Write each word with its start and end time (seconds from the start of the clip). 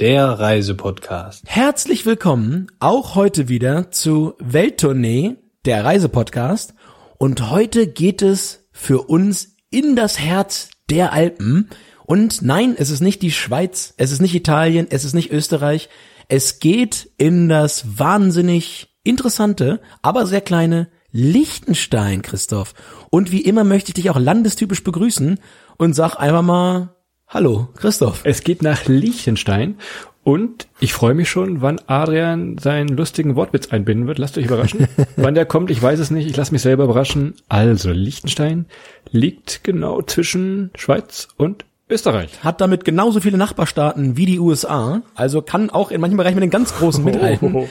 der 0.00 0.26
Reisepodcast. 0.26 1.44
Herzlich 1.46 2.04
willkommen 2.04 2.66
auch 2.80 3.14
heute 3.14 3.48
wieder 3.48 3.92
zu 3.92 4.34
Welttournee, 4.40 5.36
der 5.64 5.84
Reisepodcast. 5.84 6.74
Und 7.18 7.50
heute 7.50 7.86
geht 7.86 8.20
es 8.20 8.68
für 8.72 9.02
uns 9.02 9.56
in 9.70 9.94
das 9.94 10.18
Herz 10.18 10.70
der 10.90 11.12
Alpen. 11.12 11.70
Und 12.06 12.42
nein, 12.42 12.74
es 12.76 12.90
ist 12.90 13.02
nicht 13.02 13.22
die 13.22 13.30
Schweiz, 13.30 13.94
es 13.96 14.10
ist 14.10 14.20
nicht 14.20 14.34
Italien, 14.34 14.88
es 14.90 15.04
ist 15.04 15.14
nicht 15.14 15.30
Österreich. 15.30 15.88
Es 16.28 16.58
geht 16.58 17.10
in 17.16 17.48
das 17.48 17.98
wahnsinnig 17.98 18.96
interessante, 19.04 19.80
aber 20.02 20.26
sehr 20.26 20.40
kleine 20.40 20.88
Liechtenstein, 21.12 22.22
Christoph. 22.22 22.74
Und 23.10 23.30
wie 23.30 23.42
immer 23.42 23.62
möchte 23.62 23.90
ich 23.90 23.94
dich 23.94 24.10
auch 24.10 24.18
landestypisch 24.18 24.82
begrüßen 24.82 25.38
und 25.76 25.92
sag 25.94 26.16
einfach 26.16 26.42
mal 26.42 26.96
Hallo, 27.28 27.68
Christoph. 27.76 28.20
Es 28.24 28.44
geht 28.44 28.62
nach 28.62 28.86
Liechtenstein 28.86 29.76
und 30.22 30.68
ich 30.78 30.92
freue 30.92 31.14
mich 31.14 31.28
schon, 31.28 31.62
wann 31.62 31.80
Adrian 31.86 32.58
seinen 32.58 32.88
lustigen 32.88 33.34
Wortwitz 33.34 33.68
einbinden 33.68 34.06
wird. 34.06 34.18
Lasst 34.18 34.38
euch 34.38 34.46
überraschen. 34.46 34.86
wann 35.16 35.34
der 35.34 35.46
kommt, 35.46 35.70
ich 35.70 35.82
weiß 35.82 35.98
es 35.98 36.10
nicht. 36.10 36.28
Ich 36.28 36.36
lasse 36.36 36.52
mich 36.52 36.62
selber 36.62 36.84
überraschen. 36.84 37.34
Also, 37.48 37.90
Liechtenstein 37.90 38.66
liegt 39.10 39.64
genau 39.64 40.00
zwischen 40.02 40.70
Schweiz 40.76 41.28
und 41.36 41.64
Österreich. 41.90 42.42
Hat 42.42 42.60
damit 42.60 42.84
genauso 42.84 43.20
viele 43.20 43.36
Nachbarstaaten 43.36 44.16
wie 44.16 44.24
die 44.24 44.38
USA, 44.38 45.02
also 45.14 45.42
kann 45.42 45.68
auch 45.68 45.90
in 45.90 46.00
manchen 46.00 46.16
Bereichen 46.16 46.36
mit 46.36 46.42
den 46.42 46.50
ganz 46.50 46.74
großen 46.74 47.04
mithalten. 47.04 47.68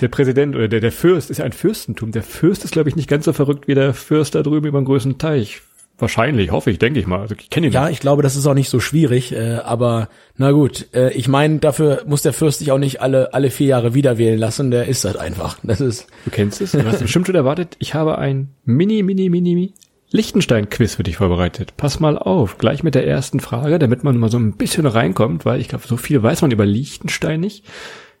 der 0.00 0.08
Präsident 0.08 0.56
oder 0.56 0.66
der, 0.66 0.80
der 0.80 0.90
Fürst 0.90 1.30
ist 1.30 1.38
ja 1.38 1.44
ein 1.44 1.52
Fürstentum. 1.52 2.10
Der 2.10 2.24
Fürst 2.24 2.64
ist, 2.64 2.72
glaube 2.72 2.88
ich, 2.88 2.96
nicht 2.96 3.08
ganz 3.08 3.26
so 3.26 3.32
verrückt 3.32 3.68
wie 3.68 3.74
der 3.74 3.94
Fürst 3.94 4.34
da 4.34 4.42
drüben 4.42 4.66
über 4.66 4.80
den 4.80 4.86
größten 4.86 5.18
Teich. 5.18 5.62
Wahrscheinlich, 5.98 6.52
hoffe 6.52 6.70
ich, 6.70 6.78
denke 6.78 7.00
ich 7.00 7.06
mal. 7.06 7.20
Also 7.20 7.34
ich 7.38 7.50
kenne 7.50 7.66
ihn. 7.66 7.72
Ja, 7.72 7.84
nicht. 7.84 7.94
ich 7.94 8.00
glaube, 8.00 8.22
das 8.22 8.36
ist 8.36 8.46
auch 8.46 8.54
nicht 8.54 8.68
so 8.68 8.78
schwierig. 8.78 9.32
Äh, 9.32 9.56
aber 9.64 10.08
na 10.36 10.52
gut, 10.52 10.86
äh, 10.94 11.12
ich 11.12 11.26
meine, 11.26 11.58
dafür 11.58 12.04
muss 12.06 12.22
der 12.22 12.32
Fürst 12.32 12.60
sich 12.60 12.70
auch 12.70 12.78
nicht 12.78 13.00
alle 13.00 13.34
alle 13.34 13.50
vier 13.50 13.66
Jahre 13.66 13.94
wieder 13.94 14.16
wählen 14.16 14.38
lassen. 14.38 14.70
Der 14.70 14.86
ist 14.86 15.04
halt 15.04 15.16
einfach. 15.16 15.58
Das 15.64 15.80
ist. 15.80 16.06
Du 16.24 16.30
kennst 16.30 16.60
es. 16.60 16.72
Du 16.72 16.84
hast 16.84 17.00
bestimmt 17.00 17.26
schon 17.26 17.34
erwartet. 17.34 17.76
Ich 17.80 17.94
habe 17.94 18.18
ein 18.18 18.50
mini 18.64 19.02
mini 19.02 19.28
mini 19.28 19.72
Lichtenstein-Quiz 20.10 20.94
für 20.94 21.02
dich 21.02 21.16
vorbereitet. 21.16 21.76
Pass 21.76 22.00
mal 22.00 22.16
auf, 22.16 22.56
gleich 22.56 22.82
mit 22.82 22.94
der 22.94 23.06
ersten 23.06 23.40
Frage, 23.40 23.78
damit 23.78 24.04
man 24.04 24.16
mal 24.16 24.30
so 24.30 24.38
ein 24.38 24.52
bisschen 24.52 24.86
reinkommt, 24.86 25.44
weil 25.44 25.60
ich 25.60 25.68
glaube, 25.68 25.86
so 25.86 25.98
viel 25.98 26.22
weiß 26.22 26.40
man 26.42 26.50
über 26.50 26.64
Liechtenstein 26.64 27.40
nicht. 27.40 27.64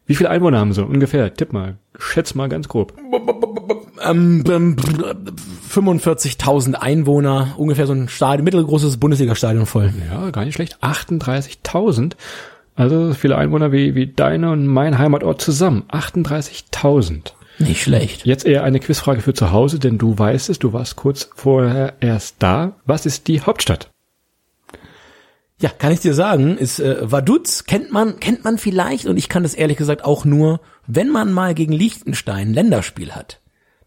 Wie 0.08 0.14
viele 0.14 0.30
Einwohner 0.30 0.58
haben 0.58 0.72
sie 0.72 0.84
ungefähr? 0.84 1.32
Tipp 1.34 1.52
mal, 1.52 1.76
schätz 1.98 2.34
mal 2.34 2.48
ganz 2.48 2.66
grob. 2.66 2.94
Ähm, 4.02 4.42
45.000 4.42 6.74
Einwohner, 6.74 7.54
ungefähr 7.58 7.86
so 7.86 7.92
ein 7.92 8.08
Stadion, 8.08 8.44
mittelgroßes 8.44 8.96
Bundesliga-Stadion 8.96 9.66
voll. 9.66 9.92
Ja, 10.10 10.30
gar 10.30 10.46
nicht 10.46 10.54
schlecht. 10.54 10.82
38.000. 10.82 12.14
Also 12.74 13.08
so 13.08 13.14
viele 13.14 13.36
Einwohner 13.36 13.70
wie, 13.70 13.94
wie 13.94 14.06
deine 14.06 14.50
und 14.50 14.66
mein 14.66 14.98
Heimatort 14.98 15.42
zusammen. 15.42 15.82
38.000. 15.92 17.32
Nicht 17.58 17.82
schlecht. 17.82 18.24
Jetzt 18.24 18.46
eher 18.46 18.62
eine 18.62 18.80
Quizfrage 18.80 19.20
für 19.20 19.34
zu 19.34 19.52
Hause, 19.52 19.78
denn 19.78 19.98
du 19.98 20.18
weißt 20.18 20.48
es, 20.48 20.58
du 20.58 20.72
warst 20.72 20.96
kurz 20.96 21.28
vorher 21.34 21.92
erst 22.00 22.36
da. 22.38 22.76
Was 22.86 23.04
ist 23.04 23.28
die 23.28 23.42
Hauptstadt? 23.42 23.90
Ja, 25.60 25.70
kann 25.70 25.90
ich 25.90 26.00
dir 26.00 26.14
sagen, 26.14 26.56
ist 26.56 26.78
äh, 26.78 27.10
Vaduz 27.10 27.64
kennt 27.64 27.90
man 27.90 28.20
kennt 28.20 28.44
man 28.44 28.58
vielleicht 28.58 29.06
und 29.06 29.16
ich 29.16 29.28
kann 29.28 29.42
das 29.42 29.54
ehrlich 29.54 29.76
gesagt 29.76 30.04
auch 30.04 30.24
nur, 30.24 30.60
wenn 30.86 31.08
man 31.08 31.32
mal 31.32 31.54
gegen 31.54 31.72
Liechtenstein 31.72 32.48
ein 32.48 32.54
Länderspiel 32.54 33.12
hat. 33.12 33.40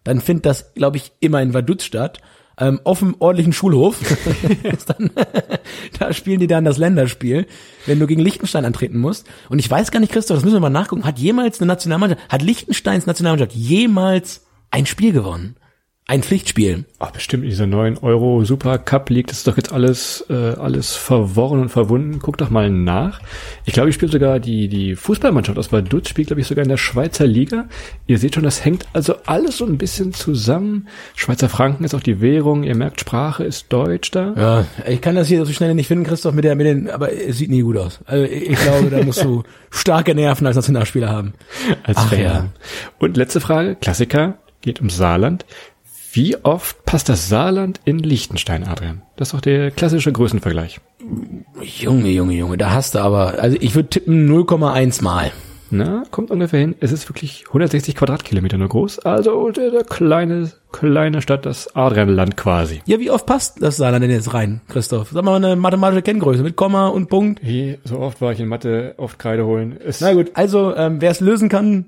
Dann 0.04 0.20
findet 0.20 0.46
das, 0.46 0.74
glaube 0.74 0.98
ich, 0.98 1.14
immer 1.22 1.42
in 1.42 1.54
Vaduz 1.54 1.84
statt. 1.84 2.20
Ähm, 2.58 2.82
auf 2.84 3.00
dem 3.00 3.16
ordentlichen 3.18 3.54
Schulhof. 3.54 3.98
dann, 4.86 5.12
da 6.00 6.12
spielen 6.12 6.42
die 6.42 6.48
dann 6.48 6.66
das 6.66 6.78
Länderspiel, 6.78 7.48
wenn 7.86 8.00
du 8.00 8.06
gegen 8.06 8.22
Liechtenstein 8.22 8.66
antreten 8.66 9.00
musst. 9.00 9.26
Und 9.48 9.60
ich 9.60 9.72
weiß 9.72 9.90
gar 9.92 10.02
nicht, 10.02 10.12
Christoph, 10.12 10.38
das 10.38 10.44
müssen 10.44 10.58
wir 10.58 10.60
mal 10.60 10.70
nachgucken. 10.70 11.06
Hat 11.06 11.18
jemals 11.18 11.60
eine 11.60 11.68
Nationalmannschaft, 11.68 12.22
hat 12.30 12.42
Liechtensteins 12.42 13.06
Nationalmannschaft 13.06 13.56
jemals 13.56 14.46
ein 14.70 14.86
Spiel 14.86 15.14
gewonnen? 15.14 15.56
Ein 16.12 16.24
Pflichtspiel. 16.24 16.84
Ach, 17.00 17.12
bestimmt 17.12 17.46
in 17.46 17.52
dieser 17.52 17.68
neuen 17.68 17.98
Euro 18.00 18.44
Super 18.44 18.78
Cup 18.80 19.10
League, 19.10 19.28
das 19.28 19.38
ist 19.38 19.48
doch 19.48 19.56
jetzt 19.56 19.72
alles, 19.72 20.26
äh, 20.30 20.34
alles 20.34 20.94
verworren 20.94 21.62
und 21.62 21.70
verwunden. 21.70 22.20
Guck 22.22 22.38
doch 22.38 22.50
mal 22.50 22.70
nach. 22.70 23.22
Ich 23.64 23.72
glaube, 23.72 23.88
ich 23.88 23.96
spiele 23.96 24.12
sogar 24.12 24.42
die, 24.42 24.68
die 24.68 24.98
Fußballmannschaft 24.98 25.58
aus 25.58 25.72
Vaduz, 25.72 26.10
spielt, 26.10 26.28
glaube 26.28 26.42
ich, 26.42 26.48
sogar 26.48 26.64
in 26.64 26.70
der 26.70 26.76
Schweizer 26.76 27.26
Liga. 27.26 27.70
Ihr 28.08 28.18
seht 28.18 28.36
schon, 28.36 28.44
das 28.44 28.66
hängt 28.66 28.88
also 28.92 29.16
alles 29.26 29.60
so 29.60 29.66
ein 29.66 29.78
bisschen 29.78 30.12
zusammen. 30.12 30.90
Schweizer 31.16 31.48
Franken 31.48 31.86
ist 31.86 31.96
auch 31.96 32.04
die 32.04 32.20
Währung. 32.20 32.64
Ihr 32.64 32.76
merkt, 32.76 33.00
Sprache 33.00 33.46
ist 33.46 33.68
Deutsch 33.72 34.12
da. 34.12 34.34
Ja, 34.36 34.66
ich 34.86 35.00
kann 35.00 35.16
das 35.16 35.30
hier 35.30 35.46
so 35.46 35.54
schnell 35.54 35.74
nicht 35.76 35.88
finden, 35.88 36.04
Christoph, 36.04 36.34
mit 36.34 36.44
der, 36.44 36.56
mit 36.56 36.68
den, 36.68 36.90
aber 36.90 37.14
es 37.14 37.38
sieht 37.38 37.50
nie 37.50 37.62
gut 37.62 37.78
aus. 37.78 38.02
Also 38.06 38.26
ich 38.26 38.60
glaube, 38.60 38.90
da 38.90 39.02
musst 39.02 39.24
du 39.24 39.44
starke 39.70 40.14
Nerven 40.14 40.46
als 40.46 40.58
Nationalspieler 40.58 41.08
haben. 41.08 41.36
Als 41.84 41.98
Ach, 41.98 42.10
Fan. 42.10 42.20
ja. 42.22 42.48
Und 43.00 43.16
letzte 43.16 43.40
Frage, 43.40 43.76
Klassiker, 43.76 44.40
geht 44.60 44.82
um 44.82 44.90
Saarland. 44.90 45.46
Wie 46.14 46.36
oft 46.44 46.84
passt 46.84 47.08
das 47.08 47.30
Saarland 47.30 47.80
in 47.86 48.00
Liechtenstein, 48.00 48.68
Adrian? 48.68 49.02
Das 49.16 49.30
ist 49.30 49.34
doch 49.34 49.40
der 49.40 49.72
klassische 49.72 50.12
Größenvergleich. 50.12 50.82
Junge, 51.62 52.10
Junge, 52.10 52.34
Junge, 52.34 52.58
da 52.58 52.72
hast 52.72 52.96
du 52.96 53.00
aber, 53.00 53.40
also 53.40 53.56
ich 53.62 53.76
würde 53.76 53.88
tippen 53.90 54.30
0,1 54.30 55.02
mal. 55.02 55.32
Na, 55.70 56.04
kommt 56.12 56.30
ungefähr 56.30 56.60
hin. 56.60 56.76
Es 56.82 56.92
ist 56.92 57.08
wirklich 57.08 57.46
160 57.48 57.96
Quadratkilometer 57.96 58.58
nur 58.58 58.68
groß. 58.68 59.00
Also 59.00 59.52
der 59.52 59.86
kleine, 59.86 60.52
kleine 60.74 61.22
Stadt, 61.22 61.46
das 61.46 61.74
Adrianland 61.78 62.36
quasi. 62.36 62.82
Ja, 62.86 63.00
wie 63.00 63.10
oft 63.10 63.26
passt 63.26 63.64
das 63.64 63.78
Saarland 63.78 64.04
denn 64.04 64.12
jetzt 64.12 64.34
rein, 64.34 64.60
Christoph? 64.68 65.12
Sag 65.14 65.24
mal 65.24 65.38
eine 65.38 65.56
mathematische 65.56 66.02
Kenngröße 66.02 66.44
mit 66.44 66.58
Komma 66.58 66.88
und 66.90 67.08
Punkt. 67.08 67.42
Hey, 67.42 67.80
so 67.86 68.00
oft 68.00 68.20
war 68.20 68.34
ich 68.34 68.42
in 68.42 68.50
Mathe, 68.50 68.96
oft 68.98 69.18
Kreide 69.18 69.46
holen. 69.46 69.78
Es, 69.80 70.02
Na 70.02 70.12
gut, 70.12 70.32
also 70.34 70.76
ähm, 70.76 71.00
wer 71.00 71.12
es 71.12 71.22
lösen 71.22 71.48
kann, 71.48 71.86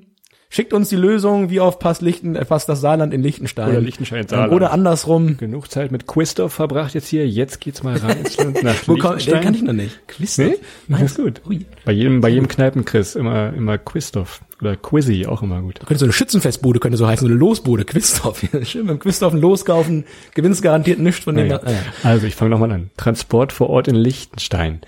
schickt 0.53 0.71
uns 0.71 0.89
die 0.89 0.95
Lösung, 0.95 1.49
wie 1.49 1.59
oft 1.59 1.79
passt, 1.79 2.03
Lichten, 2.03 2.35
äh, 2.35 2.45
passt 2.45 2.69
das 2.69 2.79
Saarland 2.79 3.11
in 3.13 3.23
Liechtenstein. 3.23 3.69
Oder 3.69 3.81
Liechtenstein 3.81 4.21
in 4.21 4.27
Saarland. 4.27 4.53
Oder 4.53 4.71
andersrum. 4.71 5.37
Genug 5.37 5.71
Zeit 5.71 5.91
mit 5.91 6.05
Quistorf 6.05 6.53
verbracht 6.53 6.93
jetzt 6.93 7.07
hier. 7.07 7.27
Jetzt 7.27 7.59
geht's 7.59 7.81
mal 7.81 7.97
rein 7.97 8.19
ins 8.19 8.37
Land 8.37 8.63
nach 8.63 8.75
Wo 8.87 8.95
kann, 8.95 9.13
Liechtenstein. 9.15 9.33
den 9.33 9.43
kann 9.43 9.55
ich 9.55 9.63
noch 9.63 9.73
nicht. 9.73 10.07
Quiz. 10.07 10.37
Nee? 10.37 10.55
Ist 11.03 11.17
gut. 11.17 11.41
Ui. 11.49 11.65
Bei 11.85 11.91
jedem, 11.91 12.21
bei 12.21 12.29
jedem 12.29 12.47
Kneipenquiz 12.47 13.15
immer, 13.15 13.51
immer 13.53 13.79
Quistorf. 13.79 14.41
Oder 14.61 14.75
Quizzy, 14.77 15.25
auch 15.25 15.41
immer 15.41 15.59
gut. 15.61 15.79
Könnte 15.79 15.97
so 15.97 16.05
eine 16.05 16.13
Schützenfestbude, 16.13 16.79
könnte 16.79 16.97
so 16.97 17.07
heißen, 17.07 17.27
so 17.27 17.31
eine 17.31 17.37
Losbude, 17.39 17.83
Quizstoff. 17.83 18.43
Schön 18.63 18.85
mit 18.85 18.91
dem 18.91 18.99
Quizstoff 18.99 19.33
ein 19.33 19.41
Los 19.41 19.65
kaufen, 19.65 20.05
gewinnst 20.35 20.61
garantiert 20.61 20.99
nichts 20.99 21.23
von 21.23 21.35
den, 21.35 21.47
Naja. 21.47 21.61
ah, 21.65 21.71
ja. 21.71 21.77
Also 22.03 22.27
ich 22.27 22.35
fange 22.35 22.51
nochmal 22.51 22.71
an. 22.71 22.91
Transport 22.95 23.51
vor 23.51 23.69
Ort 23.71 23.87
in 23.87 23.95
Liechtenstein. 23.95 24.81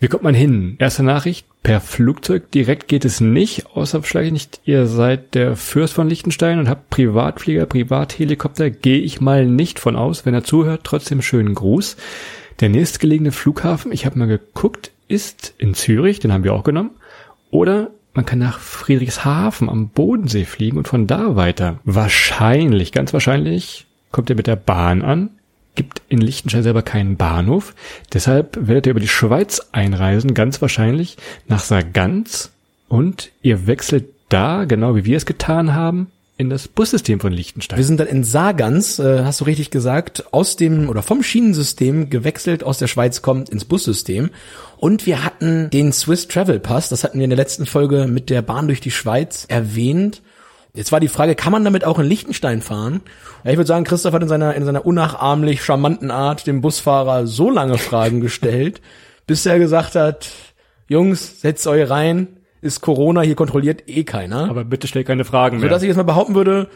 Wie 0.00 0.06
kommt 0.06 0.22
man 0.22 0.34
hin? 0.34 0.76
Erste 0.78 1.02
Nachricht, 1.02 1.44
per 1.64 1.80
Flugzeug 1.80 2.52
direkt 2.52 2.86
geht 2.86 3.04
es 3.04 3.20
nicht, 3.20 3.66
außer 3.74 4.02
vielleicht 4.02 4.32
nicht, 4.32 4.60
ihr 4.64 4.86
seid 4.86 5.34
der 5.34 5.56
Fürst 5.56 5.94
von 5.94 6.08
Liechtenstein 6.08 6.60
und 6.60 6.68
habt 6.68 6.88
Privatflieger, 6.88 7.66
Privathelikopter, 7.66 8.70
gehe 8.70 9.00
ich 9.00 9.20
mal 9.20 9.44
nicht 9.44 9.80
von 9.80 9.96
aus. 9.96 10.24
Wenn 10.24 10.34
er 10.34 10.44
zuhört, 10.44 10.82
trotzdem 10.84 11.20
schönen 11.20 11.54
Gruß. 11.54 11.96
Der 12.60 12.68
nächstgelegene 12.68 13.32
Flughafen, 13.32 13.90
ich 13.90 14.06
habe 14.06 14.18
mal 14.18 14.28
geguckt, 14.28 14.92
ist 15.08 15.54
in 15.58 15.74
Zürich, 15.74 16.20
den 16.20 16.32
haben 16.32 16.44
wir 16.44 16.54
auch 16.54 16.64
genommen. 16.64 16.90
Oder 17.50 17.90
man 18.14 18.24
kann 18.24 18.38
nach 18.38 18.60
Friedrichshafen 18.60 19.68
am 19.68 19.88
Bodensee 19.88 20.44
fliegen 20.44 20.78
und 20.78 20.86
von 20.86 21.08
da 21.08 21.34
weiter. 21.34 21.80
Wahrscheinlich, 21.84 22.92
ganz 22.92 23.12
wahrscheinlich, 23.12 23.86
kommt 24.12 24.30
ihr 24.30 24.36
mit 24.36 24.46
der 24.46 24.56
Bahn 24.56 25.02
an, 25.02 25.30
gibt 25.78 26.02
in 26.08 26.18
Liechtenstein 26.18 26.64
selber 26.64 26.82
keinen 26.82 27.16
Bahnhof. 27.16 27.74
Deshalb 28.12 28.58
werdet 28.60 28.86
ihr 28.86 28.90
über 28.90 29.00
die 29.00 29.08
Schweiz 29.08 29.68
einreisen, 29.70 30.34
ganz 30.34 30.60
wahrscheinlich 30.60 31.16
nach 31.46 31.60
Sargans. 31.60 32.50
Und 32.88 33.30
ihr 33.42 33.66
wechselt 33.66 34.06
da, 34.28 34.64
genau 34.64 34.96
wie 34.96 35.04
wir 35.04 35.16
es 35.16 35.24
getan 35.24 35.74
haben, 35.74 36.08
in 36.36 36.50
das 36.50 36.66
Bussystem 36.66 37.20
von 37.20 37.32
Liechtenstein. 37.32 37.78
Wir 37.78 37.84
sind 37.84 38.00
dann 38.00 38.08
in 38.08 38.24
Sargans, 38.24 38.98
äh, 38.98 39.24
hast 39.24 39.40
du 39.40 39.44
richtig 39.44 39.70
gesagt, 39.70 40.32
aus 40.32 40.56
dem 40.56 40.88
oder 40.88 41.02
vom 41.02 41.22
Schienensystem 41.22 42.10
gewechselt, 42.10 42.64
aus 42.64 42.78
der 42.78 42.86
Schweiz 42.88 43.22
kommt 43.22 43.48
ins 43.48 43.64
Bussystem. 43.64 44.30
Und 44.78 45.06
wir 45.06 45.24
hatten 45.24 45.70
den 45.70 45.92
Swiss 45.92 46.26
Travel 46.26 46.58
Pass, 46.58 46.88
das 46.88 47.04
hatten 47.04 47.18
wir 47.18 47.24
in 47.24 47.30
der 47.30 47.36
letzten 47.36 47.66
Folge 47.66 48.06
mit 48.08 48.30
der 48.30 48.42
Bahn 48.42 48.66
durch 48.66 48.80
die 48.80 48.90
Schweiz 48.90 49.46
erwähnt. 49.48 50.22
Jetzt 50.78 50.92
war 50.92 51.00
die 51.00 51.08
Frage, 51.08 51.34
kann 51.34 51.50
man 51.50 51.64
damit 51.64 51.84
auch 51.84 51.98
in 51.98 52.06
Liechtenstein 52.06 52.62
fahren? 52.62 53.00
Ja, 53.42 53.50
ich 53.50 53.56
würde 53.56 53.66
sagen, 53.66 53.82
Christoph 53.82 54.14
hat 54.14 54.22
in 54.22 54.28
seiner, 54.28 54.54
in 54.54 54.64
seiner 54.64 54.86
unnachahmlich 54.86 55.64
charmanten 55.64 56.12
Art 56.12 56.46
dem 56.46 56.60
Busfahrer 56.60 57.26
so 57.26 57.50
lange 57.50 57.78
Fragen 57.78 58.20
gestellt, 58.20 58.80
bis 59.26 59.44
er 59.44 59.58
gesagt 59.58 59.96
hat, 59.96 60.28
Jungs, 60.86 61.40
setzt 61.40 61.66
euch 61.66 61.90
rein, 61.90 62.28
ist 62.60 62.80
Corona, 62.80 63.22
hier 63.22 63.34
kontrolliert 63.34 63.88
eh 63.88 64.04
keiner. 64.04 64.48
Aber 64.48 64.64
bitte 64.64 64.86
stell 64.86 65.02
keine 65.02 65.24
Fragen 65.24 65.56
mehr. 65.56 65.68
Sodass 65.68 65.82
ich 65.82 65.88
jetzt 65.88 65.96
mal 65.96 66.04
behaupten 66.04 66.36
würde, 66.36 66.68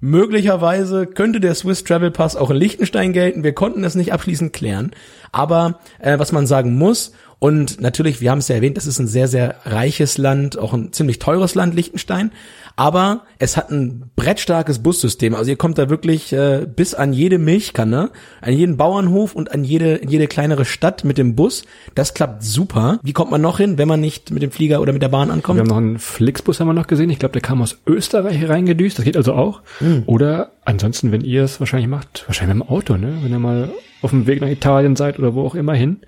möglicherweise 0.00 1.06
könnte 1.06 1.40
der 1.40 1.56
Swiss 1.56 1.82
Travel 1.82 2.12
Pass 2.12 2.36
auch 2.36 2.50
in 2.50 2.56
Liechtenstein 2.56 3.12
gelten. 3.12 3.42
Wir 3.42 3.54
konnten 3.54 3.82
es 3.82 3.96
nicht 3.96 4.12
abschließend 4.12 4.52
klären. 4.52 4.92
Aber 5.32 5.80
äh, 5.98 6.16
was 6.20 6.30
man 6.30 6.46
sagen 6.46 6.78
muss, 6.78 7.12
und 7.40 7.80
natürlich, 7.80 8.20
wir 8.20 8.32
haben 8.32 8.38
es 8.38 8.48
ja 8.48 8.56
erwähnt, 8.56 8.76
das 8.76 8.86
ist 8.86 8.98
ein 8.98 9.06
sehr, 9.06 9.28
sehr 9.28 9.56
reiches 9.64 10.18
Land, 10.18 10.58
auch 10.58 10.74
ein 10.74 10.92
ziemlich 10.92 11.20
teures 11.20 11.54
Land, 11.54 11.74
Liechtenstein. 11.74 12.32
Aber 12.74 13.22
es 13.38 13.56
hat 13.56 13.70
ein 13.70 14.10
brettstarkes 14.14 14.80
Bussystem. 14.80 15.34
Also 15.34 15.50
ihr 15.50 15.56
kommt 15.56 15.78
da 15.78 15.88
wirklich 15.88 16.32
äh, 16.32 16.64
bis 16.64 16.94
an 16.94 17.12
jede 17.12 17.38
Milchkanne, 17.38 18.10
an 18.40 18.52
jeden 18.52 18.76
Bauernhof 18.76 19.34
und 19.34 19.52
an 19.52 19.64
jede, 19.64 20.00
jede 20.06 20.26
kleinere 20.28 20.64
Stadt 20.64 21.04
mit 21.04 21.18
dem 21.18 21.34
Bus. 21.34 21.64
Das 21.94 22.14
klappt 22.14 22.44
super. 22.44 23.00
Wie 23.02 23.12
kommt 23.12 23.30
man 23.30 23.40
noch 23.40 23.58
hin, 23.58 23.78
wenn 23.78 23.88
man 23.88 24.00
nicht 24.00 24.30
mit 24.30 24.42
dem 24.42 24.52
Flieger 24.52 24.80
oder 24.80 24.92
mit 24.92 25.02
der 25.02 25.08
Bahn 25.08 25.30
ankommt? 25.30 25.58
Wir 25.58 25.62
haben 25.62 25.68
noch 25.68 25.76
einen 25.76 25.98
Flixbus 25.98 26.60
haben 26.60 26.68
wir 26.68 26.72
noch 26.72 26.86
gesehen. 26.86 27.10
Ich 27.10 27.18
glaube, 27.18 27.32
der 27.32 27.42
kam 27.42 27.62
aus 27.62 27.78
Österreich 27.86 28.48
reingedüst. 28.48 28.98
Das 28.98 29.04
geht 29.04 29.16
also 29.16 29.34
auch. 29.34 29.62
Hm. 29.78 30.04
Oder 30.06 30.52
ansonsten, 30.64 31.12
wenn 31.12 31.22
ihr 31.22 31.44
es 31.44 31.60
wahrscheinlich 31.60 31.88
macht, 31.88 32.24
wahrscheinlich 32.26 32.56
mit 32.58 32.66
dem 32.66 32.72
Auto, 32.72 32.96
ne? 32.96 33.18
Wenn 33.22 33.32
ihr 33.32 33.38
mal 33.38 33.70
auf 34.02 34.10
dem 34.10 34.26
Weg 34.26 34.40
nach 34.40 34.48
Italien 34.48 34.96
seid 34.96 35.18
oder 35.18 35.34
wo 35.34 35.44
auch 35.44 35.56
immer 35.56 35.74
hin, 35.74 35.98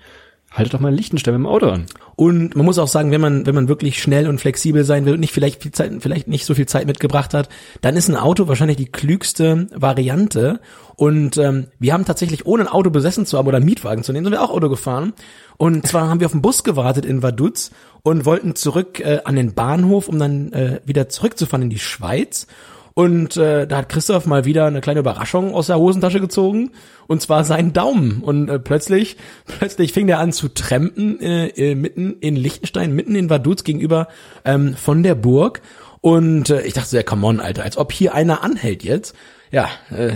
haltet 0.51 0.73
doch 0.73 0.81
mal 0.81 0.89
in 0.89 0.97
Liechtenstein 0.97 1.33
mit 1.33 1.39
dem 1.39 1.47
Auto 1.47 1.67
an. 1.67 1.85
Und 2.17 2.55
man 2.57 2.65
muss 2.65 2.77
auch 2.77 2.89
sagen, 2.89 3.11
wenn 3.11 3.21
man, 3.21 3.45
wenn 3.45 3.55
man 3.55 3.69
wirklich 3.69 4.01
schnell 4.01 4.27
und 4.27 4.39
flexibel 4.39 4.83
sein 4.83 5.05
will 5.05 5.13
und 5.13 5.21
nicht 5.21 5.33
vielleicht 5.33 5.63
viel 5.63 5.71
Zeit, 5.71 5.91
vielleicht 6.01 6.27
nicht 6.27 6.45
so 6.45 6.53
viel 6.53 6.67
Zeit 6.67 6.85
mitgebracht 6.87 7.33
hat, 7.33 7.47
dann 7.79 7.95
ist 7.95 8.09
ein 8.09 8.17
Auto 8.17 8.49
wahrscheinlich 8.49 8.77
die 8.77 8.91
klügste 8.91 9.67
Variante. 9.73 10.59
Und 10.97 11.37
ähm, 11.37 11.67
wir 11.79 11.93
haben 11.93 12.05
tatsächlich, 12.05 12.45
ohne 12.45 12.63
ein 12.63 12.67
Auto 12.67 12.89
besessen 12.89 13.25
zu 13.25 13.37
haben 13.37 13.47
oder 13.47 13.57
einen 13.57 13.65
Mietwagen 13.65 14.03
zu 14.03 14.11
nehmen, 14.11 14.25
sind 14.25 14.33
wir 14.33 14.43
auch 14.43 14.51
Auto 14.51 14.69
gefahren. 14.69 15.13
Und 15.57 15.87
zwar 15.87 16.09
haben 16.09 16.19
wir 16.19 16.25
auf 16.25 16.33
den 16.33 16.41
Bus 16.41 16.63
gewartet 16.63 17.05
in 17.05 17.23
Vaduz 17.23 17.71
und 18.03 18.25
wollten 18.25 18.55
zurück 18.55 18.99
äh, 18.99 19.21
an 19.23 19.37
den 19.37 19.53
Bahnhof, 19.53 20.09
um 20.09 20.19
dann 20.19 20.51
äh, 20.51 20.81
wieder 20.85 21.07
zurückzufahren 21.07 21.63
in 21.63 21.69
die 21.69 21.79
Schweiz. 21.79 22.45
Und 22.93 23.37
äh, 23.37 23.67
da 23.67 23.77
hat 23.77 23.89
Christoph 23.89 24.25
mal 24.25 24.45
wieder 24.45 24.65
eine 24.65 24.81
kleine 24.81 24.99
Überraschung 24.99 25.53
aus 25.53 25.67
der 25.67 25.77
Hosentasche 25.77 26.19
gezogen, 26.19 26.71
und 27.07 27.21
zwar 27.21 27.43
seinen 27.43 27.73
Daumen. 27.73 28.21
Und 28.21 28.49
äh, 28.49 28.59
plötzlich, 28.59 29.17
plötzlich 29.45 29.93
fing 29.93 30.07
der 30.07 30.19
an 30.19 30.31
zu 30.31 30.49
trampen 30.49 31.19
äh, 31.21 31.47
äh, 31.47 31.75
mitten 31.75 32.17
in 32.19 32.35
Liechtenstein, 32.35 32.93
mitten 32.93 33.15
in 33.15 33.29
Vaduz 33.29 33.63
gegenüber 33.63 34.07
ähm, 34.43 34.75
von 34.75 35.03
der 35.03 35.15
Burg. 35.15 35.61
Und 36.01 36.49
äh, 36.49 36.61
ich 36.63 36.73
dachte 36.73 36.89
so, 36.89 36.97
ja, 36.97 37.03
come 37.03 37.25
on, 37.25 37.39
Alter, 37.39 37.63
als 37.63 37.77
ob 37.77 37.91
hier 37.91 38.13
einer 38.13 38.43
anhält 38.43 38.83
jetzt. 38.83 39.15
Ja, 39.51 39.67
äh, 39.89 40.13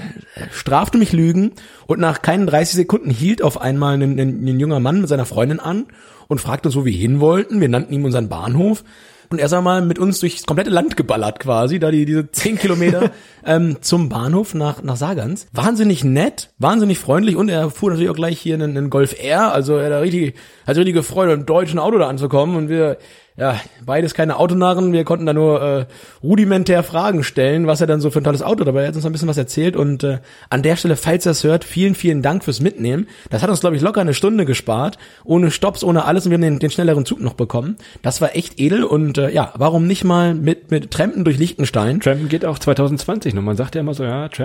strafte 0.52 0.98
mich 0.98 1.12
Lügen 1.12 1.52
und 1.88 2.00
nach 2.00 2.22
keinen 2.22 2.48
30 2.48 2.76
Sekunden 2.76 3.10
hielt 3.10 3.42
auf 3.42 3.60
einmal 3.60 3.96
ein, 3.96 4.18
ein, 4.18 4.46
ein 4.46 4.60
junger 4.60 4.80
Mann 4.80 5.02
mit 5.02 5.10
seiner 5.10 5.26
Freundin 5.26 5.60
an 5.60 5.88
und 6.28 6.40
fragte 6.40 6.70
uns, 6.70 6.76
wo 6.78 6.86
wir 6.86 6.94
hin 6.94 7.20
wollten. 7.20 7.60
Wir 7.60 7.68
nannten 7.68 7.94
ihm 7.94 8.06
unseren 8.06 8.30
Bahnhof 8.30 8.86
und 9.30 9.40
er 9.40 9.46
ist 9.46 9.54
einmal 9.54 9.82
mit 9.82 10.00
uns 10.00 10.20
durchs 10.20 10.46
komplette 10.46 10.70
Land 10.70 10.98
geballert 10.98 11.40
quasi, 11.40 11.80
da 11.80 11.92
die 11.92 12.06
diese 12.06 12.32
zehn 12.32 12.58
Kilometer 12.58 13.12
ähm, 13.46 13.78
zum 13.82 14.10
Bahnhof 14.10 14.54
nach 14.54 14.82
nach 14.84 14.96
Sagans. 14.96 15.48
Wahnsinnig 15.52 16.04
nett, 16.04 16.50
wahnsinnig 16.58 17.00
freundlich 17.00 17.36
und 17.36 17.50
er 17.50 17.70
fuhr 17.70 17.90
natürlich 17.90 18.10
auch 18.10 18.16
gleich 18.16 18.40
hier 18.40 18.56
einen, 18.56 18.78
einen 18.78 18.90
Golf 18.90 19.16
R, 19.20 19.52
also 19.54 19.78
er 19.78 19.96
hat 19.96 20.04
richtig, 20.04 20.36
hat 20.66 20.78
richtige 20.78 21.04
Freude, 21.04 21.34
im 21.34 21.46
deutschen 21.46 21.80
Auto 21.80 21.98
da 21.98 22.08
anzukommen 22.08 22.56
und 22.56 22.70
wir 22.70 22.98
ja, 23.38 23.60
beides 23.86 24.14
keine 24.14 24.38
Autonarren, 24.38 24.94
wir 24.94 25.04
konnten 25.04 25.26
da 25.26 25.34
nur 25.34 25.62
äh, 25.62 25.86
rudimentär 26.24 26.84
Fragen 26.84 27.24
stellen, 27.24 27.68
was 27.68 27.82
er 27.82 27.88
dann 27.88 28.00
so 28.00 28.10
für 28.10 28.22
ein 28.22 28.24
tolles 28.24 28.42
Auto 28.42 28.64
dabei 28.64 28.88
hat, 28.88 28.94
er 28.94 28.96
uns 28.96 29.06
ein 29.06 29.12
bisschen 29.12 29.28
was 29.28 29.38
erzählt 29.38 29.76
und 29.76 30.04
äh, 30.04 30.20
an 30.50 30.64
der 30.64 30.78
Stelle, 30.78 30.96
falls 30.96 31.26
er 31.26 31.34
es 31.34 31.44
hört, 31.44 31.66
vielen, 31.66 31.96
vielen 31.96 32.22
Dank 32.22 32.46
fürs 32.46 32.62
Mitnehmen. 32.62 33.08
Das 33.30 33.44
hat 33.44 33.50
uns, 33.50 33.60
glaube 33.60 33.76
ich, 33.76 33.82
locker 33.82 34.00
eine 34.00 34.14
Stunde 34.14 34.46
gespart, 34.46 34.98
ohne 35.26 35.52
Stops, 35.52 35.84
ohne 35.84 36.06
alles 36.06 36.26
und 36.26 36.32
wir 36.32 36.38
haben 36.38 36.44
den, 36.44 36.60
den 36.60 36.70
schnelleren 36.70 37.06
Zug 37.06 37.20
noch 37.20 37.34
bekommen. 37.34 37.76
Das 38.02 38.22
war 38.22 38.36
echt 38.36 38.58
edel 38.60 38.86
und 38.86 39.18
äh, 39.18 39.30
ja, 39.30 39.52
warum 39.58 39.86
nicht 39.86 40.06
mal 40.06 40.34
mit, 40.34 40.72
mit 40.72 40.92
Trampen 40.92 41.26
durch 41.26 41.38
Liechtenstein? 41.38 42.00
Trampen 42.00 42.30
geht 42.30 42.46
auch 42.46 42.58
2020 42.58 43.34
noch. 43.34 43.42
Man 43.42 43.58
sagt 43.58 43.76
ja 43.76 43.82
immer 43.82 43.94
so, 43.94 44.06
ja, 44.06 44.30
Trampen 44.30 44.45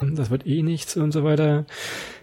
Das 0.00 0.30
wird 0.30 0.46
eh 0.46 0.62
nichts 0.62 0.96
und 0.96 1.12
so 1.12 1.24
weiter. 1.24 1.66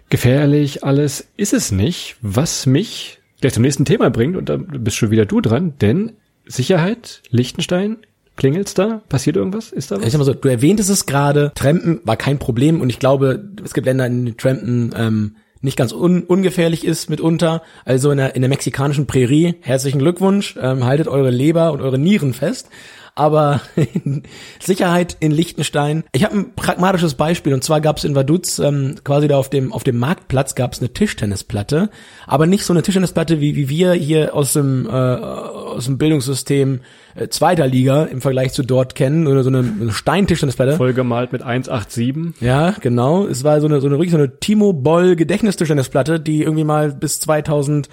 Gefährlich, 0.10 0.84
alles 0.84 1.28
ist 1.38 1.54
es 1.54 1.72
nicht, 1.72 2.18
was 2.22 2.66
mich 2.66 3.20
gleich 3.42 3.54
zum 3.54 3.64
nächsten 3.64 3.86
Thema 3.86 4.10
bringt 4.10 4.36
und 4.36 4.50
da 4.50 4.58
bist 4.58 4.98
schon 4.98 5.12
wieder 5.12 5.26
du 5.26 5.40
dran, 5.40 5.76
denn 5.80 6.14
Sicherheit, 6.46 7.22
Liechtenstein, 7.30 7.98
klingelt's 8.36 8.74
da? 8.74 9.04
Passiert 9.08 9.36
irgendwas? 9.36 9.72
Ist 9.72 9.92
da 9.92 9.98
Ich 9.98 10.06
was? 10.06 10.12
sag 10.12 10.18
mal 10.18 10.26
so, 10.26 10.34
du 10.34 10.50
erwähntest 10.50 10.90
es 10.90 11.06
gerade, 11.06 11.52
Trampen 11.54 12.02
war 12.04 12.18
kein 12.18 12.40
Problem 12.40 12.82
und 12.82 12.90
ich 12.90 13.00
glaube, 13.00 13.52
es 13.64 13.74
gibt 13.74 13.86
Länder, 13.86 14.08
in 14.08 14.26
denen 14.26 14.38
Trampen 14.38 14.96
ähm, 14.98 15.36
nicht 15.62 15.78
ganz 15.78 15.92
un 15.92 16.24
ungefährlich 16.24 16.86
ist 16.86 17.10
mitunter. 17.10 17.62
Also 17.86 18.12
in 18.12 18.18
der, 18.18 18.36
in 18.36 18.42
der 18.42 18.50
mexikanischen 18.50 19.08
Prärie, 19.08 19.56
herzlichen 19.62 20.00
Glückwunsch, 20.00 20.56
ähm, 20.60 20.86
haltet 20.86 21.08
eure 21.08 21.30
Leber 21.30 21.72
und 21.72 21.82
eure 21.82 22.00
Nieren 22.00 22.34
fest. 22.34 22.70
Aber 23.20 23.60
Sicherheit 24.62 25.18
in 25.20 25.32
Liechtenstein. 25.32 26.06
Ich 26.14 26.24
habe 26.24 26.38
ein 26.38 26.56
pragmatisches 26.56 27.16
Beispiel 27.16 27.54
und 27.54 27.66
zwar 27.66 27.82
gab 27.82 27.98
es 27.98 28.06
in 28.06 28.16
Vaduz 28.16 28.60
ähm, 28.60 28.96
quasi 29.04 29.28
da 29.28 29.36
auf 29.36 29.50
dem 29.50 29.74
auf 29.74 29.84
dem 29.84 30.00
Marktplatz 30.00 30.56
gab 30.56 30.72
es 30.72 30.80
eine 30.80 30.94
Tischtennisplatte, 30.94 31.90
aber 32.28 32.46
nicht 32.46 32.64
so 32.64 32.72
eine 32.72 32.82
Tischtennisplatte 32.82 33.42
wie 33.42 33.58
wie 33.58 33.68
wir 33.68 33.92
hier 33.92 34.34
aus 34.34 34.54
dem 34.54 34.88
äh, 34.88 34.92
aus 34.92 35.84
dem 35.84 35.98
Bildungssystem 35.98 36.80
äh, 37.20 37.30
zweiter 37.30 37.68
Liga 37.68 38.06
im 38.06 38.22
Vergleich 38.22 38.54
zu 38.54 38.64
dort 38.64 38.96
kennen 38.96 39.28
oder 39.28 39.44
so 39.44 39.50
eine, 39.50 39.60
eine 39.60 39.92
Steintischtennisplatte. 39.92 40.78
Vollgemalt 40.78 41.32
mit 41.32 41.42
187. 41.42 42.42
Ja, 42.42 42.72
genau. 42.80 43.26
Es 43.26 43.44
war 43.44 43.60
so 43.60 43.68
eine, 43.68 43.82
so 43.82 43.88
eine 43.88 43.98
wirklich 43.98 44.12
so 44.12 44.18
eine 44.18 44.40
Timo 44.40 44.74
Boll 44.74 45.16
Gedächtnistischtennisplatte, 45.16 46.20
die 46.20 46.44
irgendwie 46.44 46.64
mal 46.64 46.92
bis 46.92 47.20
2012 47.20 47.90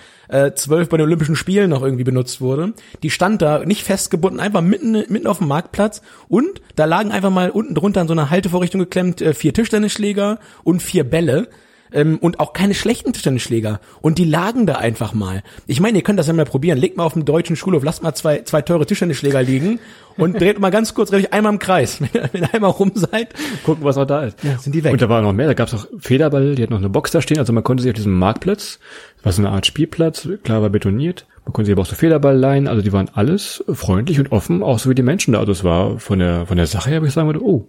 bei 0.89 0.97
den 0.97 1.07
Olympischen 1.07 1.37
Spielen 1.37 1.71
noch 1.71 1.83
irgendwie 1.83 2.05
benutzt 2.05 2.41
wurde. 2.41 2.75
Die 3.03 3.11
stand 3.11 3.43
da 3.43 3.65
nicht 3.65 3.83
festgebunden, 3.83 4.41
einfach 4.41 4.61
mitten, 4.61 4.93
mitten 4.93 5.27
auf 5.27 5.39
dem 5.39 5.49
Marktplatz 5.49 6.03
und 6.29 6.61
da 6.77 6.85
lagen 6.85 7.11
einfach 7.11 7.31
mal 7.31 7.51
unten 7.51 7.75
drunter 7.75 8.01
an 8.03 8.09
so 8.09 8.15
einer 8.15 8.31
Haltevorrichtung 8.31 8.81
geklemmt 8.81 9.21
äh, 9.21 9.35
vier 9.35 9.53
Tischtennisschläger 9.53 10.39
und 10.63 10.83
vier 10.83 11.05
Bälle. 11.05 11.49
Ähm, 11.93 12.19
und 12.19 12.41
auch 12.41 12.53
keine 12.53 12.75
schlechten 12.75 13.13
Tischtennisschläger. 13.13 13.81
Und 14.01 14.19
die 14.19 14.25
lagen 14.25 14.67
da 14.67 14.77
einfach 14.77 15.15
mal. 15.15 15.43
Ich 15.67 15.81
meine, 15.81 15.99
ihr 15.99 16.05
könnt 16.05 16.19
das 16.19 16.27
ja 16.27 16.33
mal 16.33 16.45
probieren. 16.45 16.79
Legt 16.79 16.97
mal 16.97 17.05
auf 17.05 17.15
dem 17.15 17.25
deutschen 17.25 17.57
Schulhof, 17.57 17.85
lasst 17.85 18.03
mal 18.03 18.15
zwei, 18.15 18.43
zwei 18.43 18.63
teure 18.63 18.87
Tischtennisschläger 18.87 19.43
liegen 19.43 19.79
und 20.17 20.41
dreht 20.41 20.59
mal 20.59 20.71
ganz 20.71 20.95
kurz, 20.95 21.13
euch 21.13 21.33
einmal 21.33 21.53
im 21.53 21.59
Kreis. 21.59 22.01
Wenn 22.01 22.09
ihr, 22.15 22.29
wenn 22.33 22.43
ihr 22.43 22.55
einmal 22.55 22.71
rum 22.71 22.93
seid, 22.95 23.35
Gucken, 23.65 23.85
was 23.85 23.99
auch 23.99 24.07
da 24.07 24.25
ist. 24.25 24.43
Ja, 24.43 24.59
sind 24.59 24.75
die 24.75 24.85
weg. 24.85 24.93
Und 24.93 25.03
da 25.03 25.09
war 25.09 25.23
noch 25.23 25.33
mehr. 25.33 25.47
Da 25.47 25.55
gab's 25.55 25.75
auch 25.75 25.87
Federball, 25.99 26.55
die 26.55 26.63
hat 26.63 26.71
noch 26.71 26.79
eine 26.79 26.89
Box 26.89 27.11
da 27.11 27.21
stehen. 27.21 27.39
Also 27.39 27.53
man 27.53 27.65
konnte 27.65 27.83
sich 27.83 27.91
auf 27.91 27.97
diesem 27.97 28.19
Marktplatz, 28.19 28.79
das 29.17 29.25
war 29.25 29.33
so 29.33 29.43
eine 29.43 29.51
Art 29.51 29.67
Spielplatz, 29.67 30.29
klar 30.43 30.63
war 30.63 30.71
betoniert. 30.71 31.27
Man 31.45 31.53
konnte 31.53 31.67
sich 31.67 31.73
aber 31.75 31.83
auch 31.83 31.87
so 31.87 31.95
Federball 31.95 32.37
leihen. 32.37 32.67
Also 32.67 32.83
die 32.83 32.93
waren 32.93 33.09
alles 33.15 33.65
freundlich 33.73 34.19
und 34.19 34.33
offen, 34.33 34.63
auch 34.63 34.79
so 34.79 34.91
wie 34.91 34.95
die 34.95 35.03
Menschen 35.03 35.33
da. 35.33 35.41
Also 35.41 35.53
es 35.53 35.65
war 35.65 35.99
von 35.99 36.19
der, 36.19 36.47
von 36.47 36.57
der 36.57 36.67
Sache 36.67 36.91
her, 36.91 37.01
würde 37.01 37.09
ich 37.09 37.15
sagen, 37.15 37.29
würde, 37.29 37.45
oh, 37.45 37.69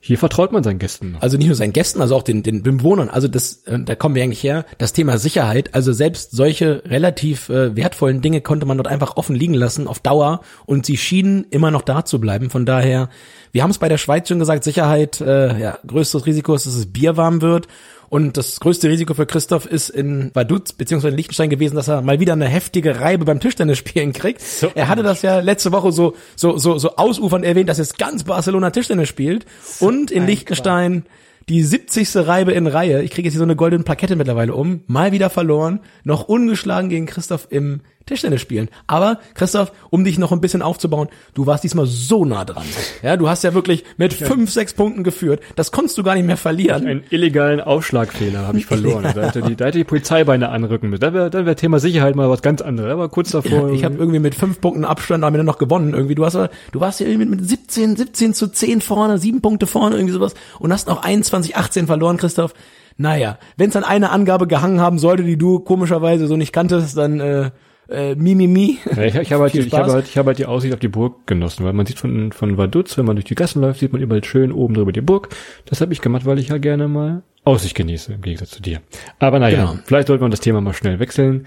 Hier 0.00 0.18
vertraut 0.18 0.52
man 0.52 0.62
seinen 0.62 0.78
Gästen. 0.78 1.16
Also 1.20 1.36
nicht 1.36 1.46
nur 1.46 1.56
seinen 1.56 1.72
Gästen, 1.72 2.00
also 2.00 2.14
auch 2.14 2.22
den, 2.22 2.42
den 2.42 2.62
Bewohnern. 2.62 3.08
Also 3.08 3.26
das, 3.28 3.64
äh, 3.64 3.78
da 3.80 3.94
kommen 3.94 4.14
wir 4.14 4.22
eigentlich 4.22 4.42
her. 4.42 4.64
Das 4.78 4.92
Thema 4.92 5.18
Sicherheit. 5.18 5.74
Also 5.74 5.92
selbst 5.92 6.30
solche 6.30 6.82
relativ 6.84 7.48
äh, 7.48 7.74
wertvollen 7.74 8.20
Dinge 8.20 8.40
konnte 8.40 8.66
man 8.66 8.76
dort 8.76 8.86
einfach 8.88 9.16
offen 9.16 9.34
liegen 9.34 9.54
lassen 9.54 9.88
auf 9.88 9.98
Dauer 9.98 10.42
und 10.64 10.86
sie 10.86 10.96
schienen 10.96 11.46
immer 11.50 11.70
noch 11.70 11.82
da 11.82 12.04
zu 12.04 12.20
bleiben. 12.20 12.50
Von 12.50 12.66
daher, 12.66 13.08
wir 13.52 13.62
haben 13.62 13.70
es 13.70 13.78
bei 13.78 13.88
der 13.88 13.98
Schweiz 13.98 14.28
schon 14.28 14.38
gesagt, 14.38 14.64
Sicherheit, 14.64 15.20
äh, 15.20 15.58
ja, 15.58 15.78
größtes 15.86 16.26
Risiko 16.26 16.54
ist, 16.54 16.66
dass 16.66 16.74
es 16.74 16.92
Bier 16.92 17.16
warm 17.16 17.42
wird. 17.42 17.66
Und 18.08 18.36
das 18.36 18.60
größte 18.60 18.88
Risiko 18.88 19.14
für 19.14 19.26
Christoph 19.26 19.66
ist 19.66 19.88
in 19.88 20.30
Vaduz 20.34 20.72
beziehungsweise 20.72 21.10
in 21.10 21.16
Liechtenstein 21.16 21.50
gewesen, 21.50 21.76
dass 21.76 21.88
er 21.88 22.02
mal 22.02 22.20
wieder 22.20 22.34
eine 22.34 22.46
heftige 22.46 23.00
Reibe 23.00 23.24
beim 23.24 23.40
Tischtennisspielen 23.40 24.12
kriegt. 24.12 24.42
er 24.74 24.88
hatte 24.88 25.02
das 25.02 25.22
ja 25.22 25.40
letzte 25.40 25.72
Woche 25.72 25.92
so 25.92 26.14
so 26.36 26.56
so 26.56 26.78
so 26.78 26.96
ausufernd 26.96 27.44
erwähnt, 27.44 27.68
dass 27.68 27.78
jetzt 27.78 27.98
ganz 27.98 28.24
Barcelona 28.24 28.70
Tischtennis 28.70 29.08
spielt 29.08 29.46
und 29.80 30.10
in 30.10 30.26
Liechtenstein 30.26 31.04
die 31.48 31.62
70. 31.62 32.16
Reibe 32.16 32.52
in 32.52 32.66
Reihe. 32.66 33.02
Ich 33.02 33.12
kriege 33.12 33.26
jetzt 33.26 33.34
hier 33.34 33.38
so 33.38 33.44
eine 33.44 33.56
goldene 33.56 33.84
Plakette 33.84 34.16
mittlerweile 34.16 34.54
um. 34.54 34.82
Mal 34.88 35.12
wieder 35.12 35.30
verloren, 35.30 35.80
noch 36.02 36.28
ungeschlagen 36.28 36.88
gegen 36.88 37.06
Christoph 37.06 37.46
im 37.50 37.82
Tischtennis 38.06 38.40
spielen. 38.40 38.68
Aber 38.86 39.18
Christoph, 39.34 39.72
um 39.90 40.04
dich 40.04 40.18
noch 40.18 40.32
ein 40.32 40.40
bisschen 40.40 40.62
aufzubauen, 40.62 41.08
du 41.34 41.46
warst 41.46 41.64
diesmal 41.64 41.86
so 41.86 42.24
nah 42.24 42.44
dran. 42.44 42.64
Ja, 43.02 43.16
du 43.16 43.28
hast 43.28 43.42
ja 43.44 43.52
wirklich 43.52 43.84
mit 43.96 44.14
fünf, 44.14 44.50
sechs 44.50 44.74
Punkten 44.74 45.02
geführt. 45.02 45.40
Das 45.56 45.72
konntest 45.72 45.98
du 45.98 46.02
gar 46.02 46.14
nicht 46.14 46.24
mehr 46.24 46.36
verlieren. 46.36 46.86
Einen 46.86 47.04
illegalen 47.10 47.60
Aufschlagfehler 47.60 48.46
habe 48.46 48.58
ich 48.58 48.66
verloren. 48.66 49.04
Da 49.16 49.22
hätte 49.22 49.40
die, 49.40 49.56
da 49.56 49.66
hätte 49.66 49.78
die 49.78 49.84
Polizeibeine 49.84 50.50
anrücken 50.50 50.90
müssen. 50.90 51.00
Dann 51.00 51.14
wäre 51.14 51.30
dann 51.30 51.46
wär 51.46 51.56
Thema 51.56 51.78
Sicherheit 51.78 52.16
mal 52.16 52.28
was 52.28 52.42
ganz 52.42 52.60
anderes. 52.60 52.92
Aber 52.92 53.08
kurz 53.08 53.30
davor. 53.30 53.70
Ich 53.70 53.84
habe 53.84 53.96
irgendwie 53.96 54.18
mit 54.18 54.34
fünf 54.34 54.60
Punkten 54.60 54.84
Abstand 54.84 55.24
am 55.24 55.34
Ende 55.34 55.44
noch 55.44 55.58
gewonnen. 55.58 55.94
Irgendwie, 55.94 56.14
du 56.14 56.24
hast 56.24 56.34
du 56.34 56.80
warst 56.80 57.00
ja 57.00 57.06
irgendwie 57.06 57.26
mit 57.26 57.48
17, 57.48 57.96
17 57.96 58.34
zu 58.34 58.48
10 58.48 58.80
vorne, 58.80 59.18
sieben 59.18 59.40
Punkte 59.40 59.66
vorne, 59.66 59.96
irgendwie 59.96 60.12
sowas 60.12 60.34
und 60.58 60.72
hast 60.72 60.88
noch 60.88 61.02
21, 61.02 61.56
18 61.56 61.86
verloren, 61.86 62.16
Christoph. 62.16 62.52
Naja, 62.98 63.38
wenn 63.56 63.70
es 63.70 63.76
an 63.76 63.84
einer 63.84 64.12
Angabe 64.12 64.46
gehangen 64.46 64.80
haben 64.80 64.98
sollte, 64.98 65.22
die 65.22 65.36
du 65.36 65.58
komischerweise 65.60 66.26
so 66.26 66.36
nicht 66.36 66.52
kanntest, 66.52 66.96
dann 66.96 67.20
äh, 67.20 67.50
äh, 67.88 68.14
mi, 68.14 68.34
mi, 68.34 68.46
mi. 68.46 68.78
Ja, 68.96 69.02
ich, 69.04 69.14
ich 69.14 69.32
habe 69.32 69.44
halt, 69.44 69.54
ich 69.54 69.66
Spaß. 69.66 69.92
halt, 69.92 70.06
ich 70.08 70.18
habe 70.18 70.28
halt 70.28 70.38
die 70.38 70.46
Aussicht 70.46 70.74
auf 70.74 70.80
die 70.80 70.88
Burg 70.88 71.26
genossen, 71.26 71.64
weil 71.64 71.72
man 71.72 71.86
sieht 71.86 71.98
von, 71.98 72.32
von 72.32 72.56
Vaduz, 72.58 72.96
wenn 72.98 73.04
man 73.06 73.16
durch 73.16 73.24
die 73.26 73.34
Gassen 73.34 73.60
läuft, 73.62 73.80
sieht 73.80 73.92
man 73.92 74.02
überall 74.02 74.24
schön 74.24 74.52
oben 74.52 74.74
drüber 74.74 74.92
die 74.92 75.00
Burg. 75.00 75.28
Das 75.66 75.80
habe 75.80 75.92
ich 75.92 76.00
gemacht, 76.00 76.24
weil 76.26 76.38
ich 76.38 76.48
ja 76.48 76.58
gerne 76.58 76.88
mal 76.88 77.22
Aussicht 77.44 77.74
genieße, 77.76 78.12
im 78.14 78.22
Gegensatz 78.22 78.50
zu 78.50 78.60
dir. 78.62 78.80
Aber 79.20 79.38
naja, 79.38 79.66
Genau. 79.66 79.78
vielleicht 79.84 80.08
sollte 80.08 80.22
man 80.22 80.30
das 80.32 80.40
Thema 80.40 80.60
mal 80.60 80.72
schnell 80.74 80.98
wechseln. 80.98 81.46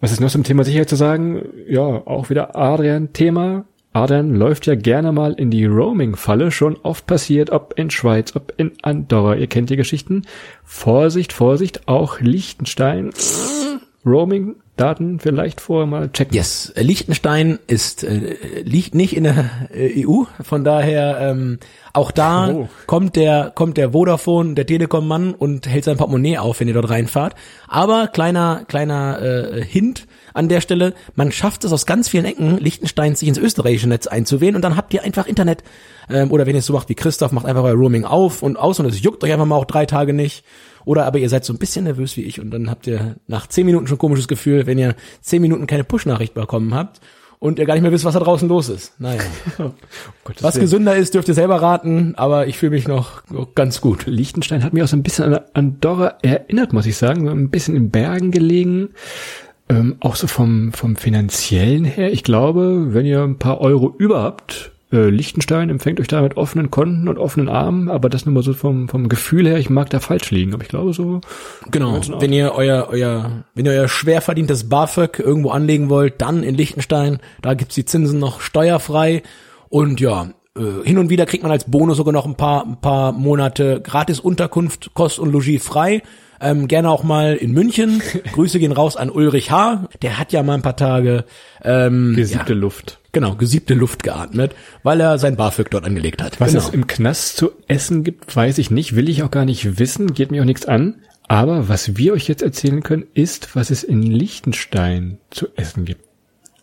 Was 0.00 0.10
ist 0.12 0.20
noch 0.20 0.30
zum 0.30 0.42
Thema 0.44 0.64
Sicherheit 0.64 0.88
zu 0.88 0.96
sagen? 0.96 1.42
Ja, 1.68 1.82
auch 1.82 2.30
wieder 2.30 2.56
Adrian-Thema. 2.56 3.64
Adrian 3.92 4.34
läuft 4.34 4.66
ja 4.66 4.74
gerne 4.74 5.12
mal 5.12 5.34
in 5.34 5.50
die 5.50 5.66
Roaming-Falle, 5.66 6.50
schon 6.50 6.76
oft 6.82 7.06
passiert, 7.06 7.50
ob 7.50 7.74
in 7.78 7.90
Schweiz, 7.90 8.34
ob 8.34 8.52
in 8.56 8.72
Andorra. 8.82 9.36
Ihr 9.36 9.46
kennt 9.46 9.70
die 9.70 9.76
Geschichten. 9.76 10.22
Vorsicht, 10.64 11.32
Vorsicht, 11.32 11.86
auch 11.86 12.20
Liechtenstein. 12.20 13.10
Roaming-Daten 14.06 15.18
vielleicht 15.20 15.60
vorher 15.60 15.86
mal 15.86 16.10
checken. 16.12 16.34
Yes, 16.34 16.72
Liechtenstein 16.76 17.58
ist 17.66 18.04
äh, 18.04 18.36
liegt 18.62 18.94
nicht 18.94 19.16
in 19.16 19.24
der 19.24 19.50
äh, 19.72 20.06
EU, 20.06 20.24
von 20.42 20.64
daher 20.64 21.18
ähm, 21.20 21.58
auch 21.92 22.10
da 22.10 22.48
Oh. 22.50 22.68
kommt 22.86 23.16
der 23.16 23.52
kommt 23.54 23.76
der 23.76 23.92
Vodafone, 23.92 24.54
der 24.54 24.66
Telekom 24.66 25.06
Mann 25.08 25.32
und 25.34 25.66
hält 25.66 25.84
sein 25.84 25.96
Portemonnaie 25.96 26.38
auf, 26.38 26.60
wenn 26.60 26.68
ihr 26.68 26.74
dort 26.74 26.90
reinfahrt. 26.90 27.34
Aber 27.68 28.08
kleiner 28.08 28.64
kleiner 28.66 29.22
äh, 29.22 29.64
Hint 29.64 30.06
an 30.34 30.48
der 30.48 30.60
Stelle, 30.60 30.94
man 31.14 31.30
schafft 31.32 31.64
es 31.64 31.72
aus 31.72 31.86
ganz 31.86 32.08
vielen 32.08 32.24
Ecken 32.24 32.58
Liechtenstein 32.58 33.14
sich 33.14 33.28
ins 33.28 33.38
österreichische 33.38 33.88
Netz 33.88 34.06
einzuwählen 34.08 34.56
und 34.56 34.62
dann 34.62 34.76
habt 34.76 34.92
ihr 34.92 35.02
einfach 35.04 35.26
Internet. 35.26 35.62
Ähm, 36.10 36.30
oder 36.32 36.44
wenn 36.46 36.54
ihr 36.54 36.58
es 36.58 36.66
so 36.66 36.72
macht 36.72 36.88
wie 36.88 36.94
Christoph, 36.94 37.32
macht 37.32 37.46
einfach 37.46 37.62
euer 37.62 37.74
Roaming 37.74 38.04
auf 38.04 38.42
und 38.42 38.58
aus 38.58 38.80
und 38.80 38.86
es 38.86 39.00
juckt 39.02 39.22
euch 39.24 39.32
einfach 39.32 39.46
mal 39.46 39.56
auch 39.56 39.64
drei 39.64 39.86
Tage 39.86 40.12
nicht. 40.12 40.44
Oder 40.84 41.06
aber 41.06 41.18
ihr 41.18 41.28
seid 41.28 41.44
so 41.44 41.52
ein 41.52 41.58
bisschen 41.58 41.84
nervös 41.84 42.16
wie 42.16 42.22
ich 42.22 42.40
und 42.40 42.50
dann 42.50 42.70
habt 42.70 42.86
ihr 42.86 43.16
nach 43.26 43.46
zehn 43.46 43.66
Minuten 43.66 43.86
schon 43.86 43.96
ein 43.96 43.98
komisches 44.00 44.28
Gefühl, 44.28 44.66
wenn 44.66 44.78
ihr 44.78 44.94
zehn 45.20 45.42
Minuten 45.42 45.66
keine 45.66 45.84
Push-Nachricht 45.84 46.34
bekommen 46.34 46.74
habt 46.74 47.00
und 47.44 47.58
ihr 47.58 47.66
gar 47.66 47.74
nicht 47.74 47.82
mehr 47.82 47.92
wisst, 47.92 48.06
was 48.06 48.14
da 48.14 48.20
draußen 48.20 48.48
los 48.48 48.70
ist. 48.70 48.98
Naja. 48.98 49.20
Gottes 50.24 50.42
Was 50.42 50.58
gesünder 50.58 50.96
ist, 50.96 51.14
dürft 51.14 51.28
ihr 51.28 51.34
selber 51.34 51.60
raten, 51.60 52.14
aber 52.16 52.46
ich 52.46 52.58
fühle 52.58 52.70
mich 52.70 52.88
noch 52.88 53.22
ganz 53.54 53.80
gut. 53.80 54.06
Liechtenstein 54.06 54.64
hat 54.64 54.72
mich 54.72 54.82
auch 54.82 54.88
so 54.88 54.96
ein 54.96 55.02
bisschen 55.02 55.34
an 55.34 55.40
Andorra 55.52 56.18
erinnert, 56.22 56.72
muss 56.72 56.86
ich 56.86 56.96
sagen. 56.96 57.28
Ein 57.28 57.50
bisschen 57.50 57.76
in 57.76 57.90
Bergen 57.90 58.30
gelegen. 58.30 58.90
Ähm, 59.68 59.96
auch 60.00 60.16
so 60.16 60.26
vom, 60.26 60.72
vom 60.72 60.96
finanziellen 60.96 61.84
her. 61.84 62.12
Ich 62.12 62.22
glaube, 62.22 62.94
wenn 62.94 63.06
ihr 63.06 63.22
ein 63.22 63.38
paar 63.38 63.60
Euro 63.60 63.94
über 63.98 64.22
habt, 64.22 64.72
äh, 64.94 65.10
Liechtenstein 65.10 65.70
empfängt 65.70 66.00
euch 66.00 66.08
da 66.08 66.22
mit 66.22 66.36
offenen 66.36 66.70
Konten 66.70 67.08
und 67.08 67.18
offenen 67.18 67.48
Armen, 67.48 67.88
aber 67.88 68.08
das 68.08 68.24
nur 68.24 68.34
mal 68.34 68.42
so 68.42 68.54
vom, 68.54 68.88
vom 68.88 69.08
Gefühl 69.08 69.46
her, 69.46 69.58
ich 69.58 69.70
mag 69.70 69.90
da 69.90 70.00
falsch 70.00 70.30
liegen, 70.30 70.54
aber 70.54 70.62
ich 70.62 70.68
glaube 70.68 70.92
so, 70.92 71.20
Genau. 71.70 72.00
Wenn 72.20 72.32
ihr 72.32 72.52
euer, 72.54 72.88
euer, 72.90 73.44
wenn 73.54 73.66
ihr 73.66 73.72
euer 73.72 73.88
schwer 73.88 74.20
verdientes 74.20 74.68
BAföG 74.68 75.18
irgendwo 75.18 75.50
anlegen 75.50 75.88
wollt, 75.88 76.20
dann 76.20 76.42
in 76.42 76.54
Liechtenstein. 76.54 77.18
Da 77.42 77.54
gibt's 77.54 77.74
die 77.74 77.84
Zinsen 77.84 78.18
noch 78.18 78.40
steuerfrei. 78.40 79.22
Und 79.68 80.00
ja, 80.00 80.30
äh, 80.56 80.84
hin 80.84 80.98
und 80.98 81.10
wieder 81.10 81.26
kriegt 81.26 81.42
man 81.42 81.52
als 81.52 81.64
Bonus 81.64 81.96
sogar 81.96 82.12
noch 82.12 82.26
ein 82.26 82.36
paar, 82.36 82.64
ein 82.64 82.80
paar 82.80 83.12
Monate 83.12 83.80
gratis 83.82 84.20
Unterkunft, 84.20 84.92
Kost 84.94 85.18
und 85.18 85.32
Logis 85.32 85.64
frei. 85.64 86.02
Ähm, 86.40 86.68
gerne 86.68 86.90
auch 86.90 87.02
mal 87.02 87.34
in 87.36 87.52
München. 87.52 88.02
Grüße 88.32 88.58
gehen 88.58 88.72
raus 88.72 88.96
an 88.96 89.10
Ulrich 89.10 89.50
H. 89.50 89.88
Der 90.02 90.18
hat 90.18 90.32
ja 90.32 90.42
mal 90.42 90.54
ein 90.54 90.62
paar 90.62 90.76
Tage 90.76 91.24
ähm, 91.62 92.14
gesiebte 92.14 92.52
ja, 92.52 92.58
Luft. 92.58 93.00
Genau 93.14 93.36
gesiebte 93.36 93.74
Luft 93.74 94.02
geatmet, 94.02 94.54
weil 94.82 95.00
er 95.00 95.18
sein 95.18 95.36
BAföG 95.36 95.70
dort 95.70 95.84
angelegt 95.84 96.22
hat. 96.22 96.40
Was 96.40 96.52
genau. 96.52 96.64
es 96.64 96.74
im 96.74 96.86
Knast 96.86 97.36
zu 97.36 97.52
essen 97.66 98.04
gibt, 98.04 98.34
weiß 98.34 98.58
ich 98.58 98.70
nicht, 98.70 98.94
will 98.94 99.08
ich 99.08 99.22
auch 99.22 99.30
gar 99.30 99.46
nicht 99.46 99.78
wissen, 99.78 100.12
geht 100.12 100.30
mir 100.30 100.42
auch 100.42 100.46
nichts 100.46 100.66
an. 100.66 100.96
Aber 101.26 101.68
was 101.68 101.96
wir 101.96 102.12
euch 102.12 102.28
jetzt 102.28 102.42
erzählen 102.42 102.82
können, 102.82 103.06
ist, 103.14 103.56
was 103.56 103.70
es 103.70 103.82
in 103.82 104.02
Liechtenstein 104.02 105.18
zu 105.30 105.46
essen 105.56 105.86
gibt. 105.86 106.04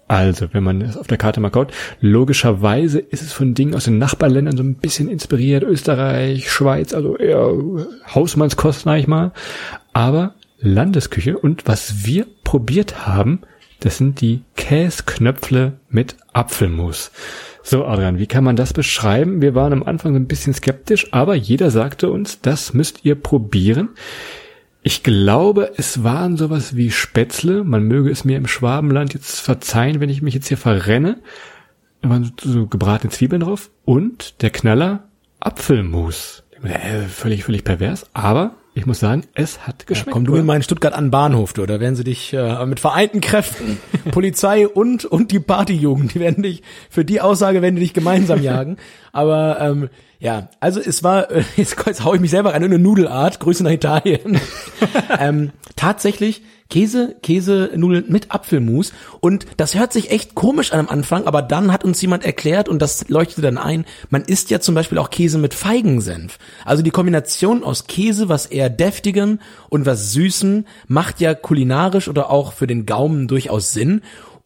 Also, 0.08 0.54
wenn 0.54 0.64
man 0.64 0.82
es 0.82 0.98
auf 0.98 1.08
der 1.08 1.18
Karte 1.18 1.40
mal 1.40 1.52
kaut, 1.52 1.72
logischerweise 2.02 3.00
ist 3.00 3.22
es 3.22 3.32
von 3.32 3.54
Dingen 3.54 3.76
aus 3.76 3.86
den 3.86 3.98
Nachbarländern 3.98 4.58
so 4.58 4.62
ein 4.62 4.76
bisschen 4.76 5.08
inspiriert, 5.08 5.64
Österreich, 5.64 6.52
Schweiz, 6.52 6.94
also 6.94 7.16
eher 7.16 7.50
Hausmannskost, 8.14 8.82
sag 8.82 9.00
ich 9.00 9.08
mal. 9.08 9.32
Aber 9.94 10.36
Landesküche 10.60 11.38
und 11.38 11.66
was 11.66 12.06
wir 12.06 12.28
probiert 12.44 13.08
haben, 13.08 13.44
das 13.82 13.98
sind 13.98 14.22
die 14.22 14.44
Käsknöpfle 14.56 15.74
mit 15.90 16.16
Apfelmus. 16.34 17.12
So, 17.64 17.86
Adrian, 17.86 18.20
wie 18.20 18.28
kann 18.28 18.44
man 18.44 18.56
das 18.56 18.74
beschreiben? 18.74 19.42
Wir 19.42 19.54
waren 19.54 19.74
am 19.74 19.84
Anfang 19.84 20.16
ein 20.16 20.28
bisschen 20.28 20.54
skeptisch, 20.54 21.12
aber 21.12 21.36
jeder 21.36 21.70
sagte 21.72 22.10
uns, 22.10 22.42
das 22.42 22.74
müsst 22.74 23.06
ihr 23.06 23.16
probieren. 23.16 23.90
Ich 24.84 25.04
glaube, 25.04 25.72
es 25.78 26.04
waren 26.04 26.38
sowas 26.38 26.76
wie 26.76 26.92
Spätzle. 26.92 27.64
Man 27.64 27.84
möge 27.84 28.10
es 28.10 28.24
mir 28.24 28.38
im 28.38 28.48
Schwabenland 28.48 29.14
jetzt 29.14 29.40
verzeihen, 29.40 30.00
wenn 30.00 30.10
ich 30.10 30.22
mich 30.22 30.34
jetzt 30.34 30.48
hier 30.48 30.58
verrenne. 30.58 31.20
Da 32.02 32.10
waren 32.10 32.32
so, 32.42 32.68
gebratene 32.68 33.12
Zwiebeln 33.12 33.42
drauf 33.42 33.70
und 33.86 34.42
der 34.42 34.50
Knaller 34.50 35.08
Apfelmus. 35.40 36.44
Völlig, 37.10 37.44
völlig 37.44 37.64
pervers, 37.64 38.08
aber 38.14 38.56
ich 38.74 38.86
muss 38.86 39.00
sagen, 39.00 39.24
es 39.34 39.68
hat 39.68 39.86
geschmeckt. 39.86 40.12
Komm 40.12 40.26
du 40.26 40.36
in 40.36 40.46
meinen 40.46 40.64
Stuttgart 40.64 40.94
an 40.94 41.06
den 41.06 41.12
Bahnhof, 41.12 41.54
du, 41.54 41.66
da 41.66 41.80
werden 41.80 41.96
sie 41.96 42.06
dich 42.06 42.34
äh, 42.34 42.66
mit 42.66 42.80
vereinten 42.80 43.20
Kräften, 43.20 43.78
Polizei 44.12 44.68
und 44.68 45.06
und 45.06 45.32
die 45.32 45.40
Partyjugend, 45.40 46.14
die 46.14 46.20
werden 46.20 46.44
dich 46.44 46.64
für 46.90 47.04
die 47.04 47.20
Aussage 47.20 47.62
werden 47.62 47.76
die 47.76 47.82
dich 47.82 47.94
gemeinsam 47.94 48.42
jagen. 48.42 48.78
Aber 49.12 49.60
ähm, 49.60 49.90
ja, 50.22 50.50
also 50.60 50.80
es 50.80 51.04
war 51.04 51.32
äh, 51.32 51.44
jetzt, 51.58 51.76
jetzt 51.86 52.06
hau 52.06 52.14
ich 52.14 52.22
mich 52.22 52.32
selber 52.32 52.54
rein 52.54 52.62
in 52.62 52.72
eine 52.72 52.82
Nudelart. 52.82 53.40
Grüße 53.40 53.64
nach 53.64 53.72
Italien. 53.72 54.40
ähm, 55.20 55.52
tatsächlich 55.76 56.44
Käse, 56.70 57.16
Käsenudeln 57.22 58.06
mit 58.08 58.32
Apfelmus 58.32 58.94
und 59.20 59.46
das 59.58 59.76
hört 59.76 59.92
sich 59.92 60.10
echt 60.10 60.36
komisch 60.36 60.72
an 60.72 60.80
am 60.80 60.88
Anfang, 60.88 61.26
aber 61.26 61.42
dann 61.42 61.74
hat 61.74 61.84
uns 61.84 62.02
jemand 62.02 62.24
erklärt 62.24 62.70
und 62.70 62.82
das 62.82 63.10
leuchtete 63.10 63.42
dann 63.42 63.58
ein, 63.58 63.84
man 64.10 64.22
isst 64.22 64.52
ja 64.52 64.62
zum 64.62 64.74
Beispiel 64.74 64.98
auch 65.00 65.10
Käse 65.10 65.38
mit 65.38 65.54
Feigensenf. 65.54 66.38
Also 66.64 66.82
die 66.82 66.92
Kombination 66.92 67.66
aus 67.66 67.88
Käse, 67.88 68.30
was 68.30 68.46
eher 68.46 68.70
deftigem 68.70 69.40
und 69.70 69.86
was 69.86 70.14
süßem, 70.14 70.66
macht 70.88 71.20
ja 71.20 71.34
kulinarisch 71.34 72.08
oder 72.08 72.30
auch 72.30 72.54
für 72.54 72.68
den 72.68 72.86
Gaumen 72.86 73.28
durchaus 73.28 73.74
Sinn. 73.74 74.02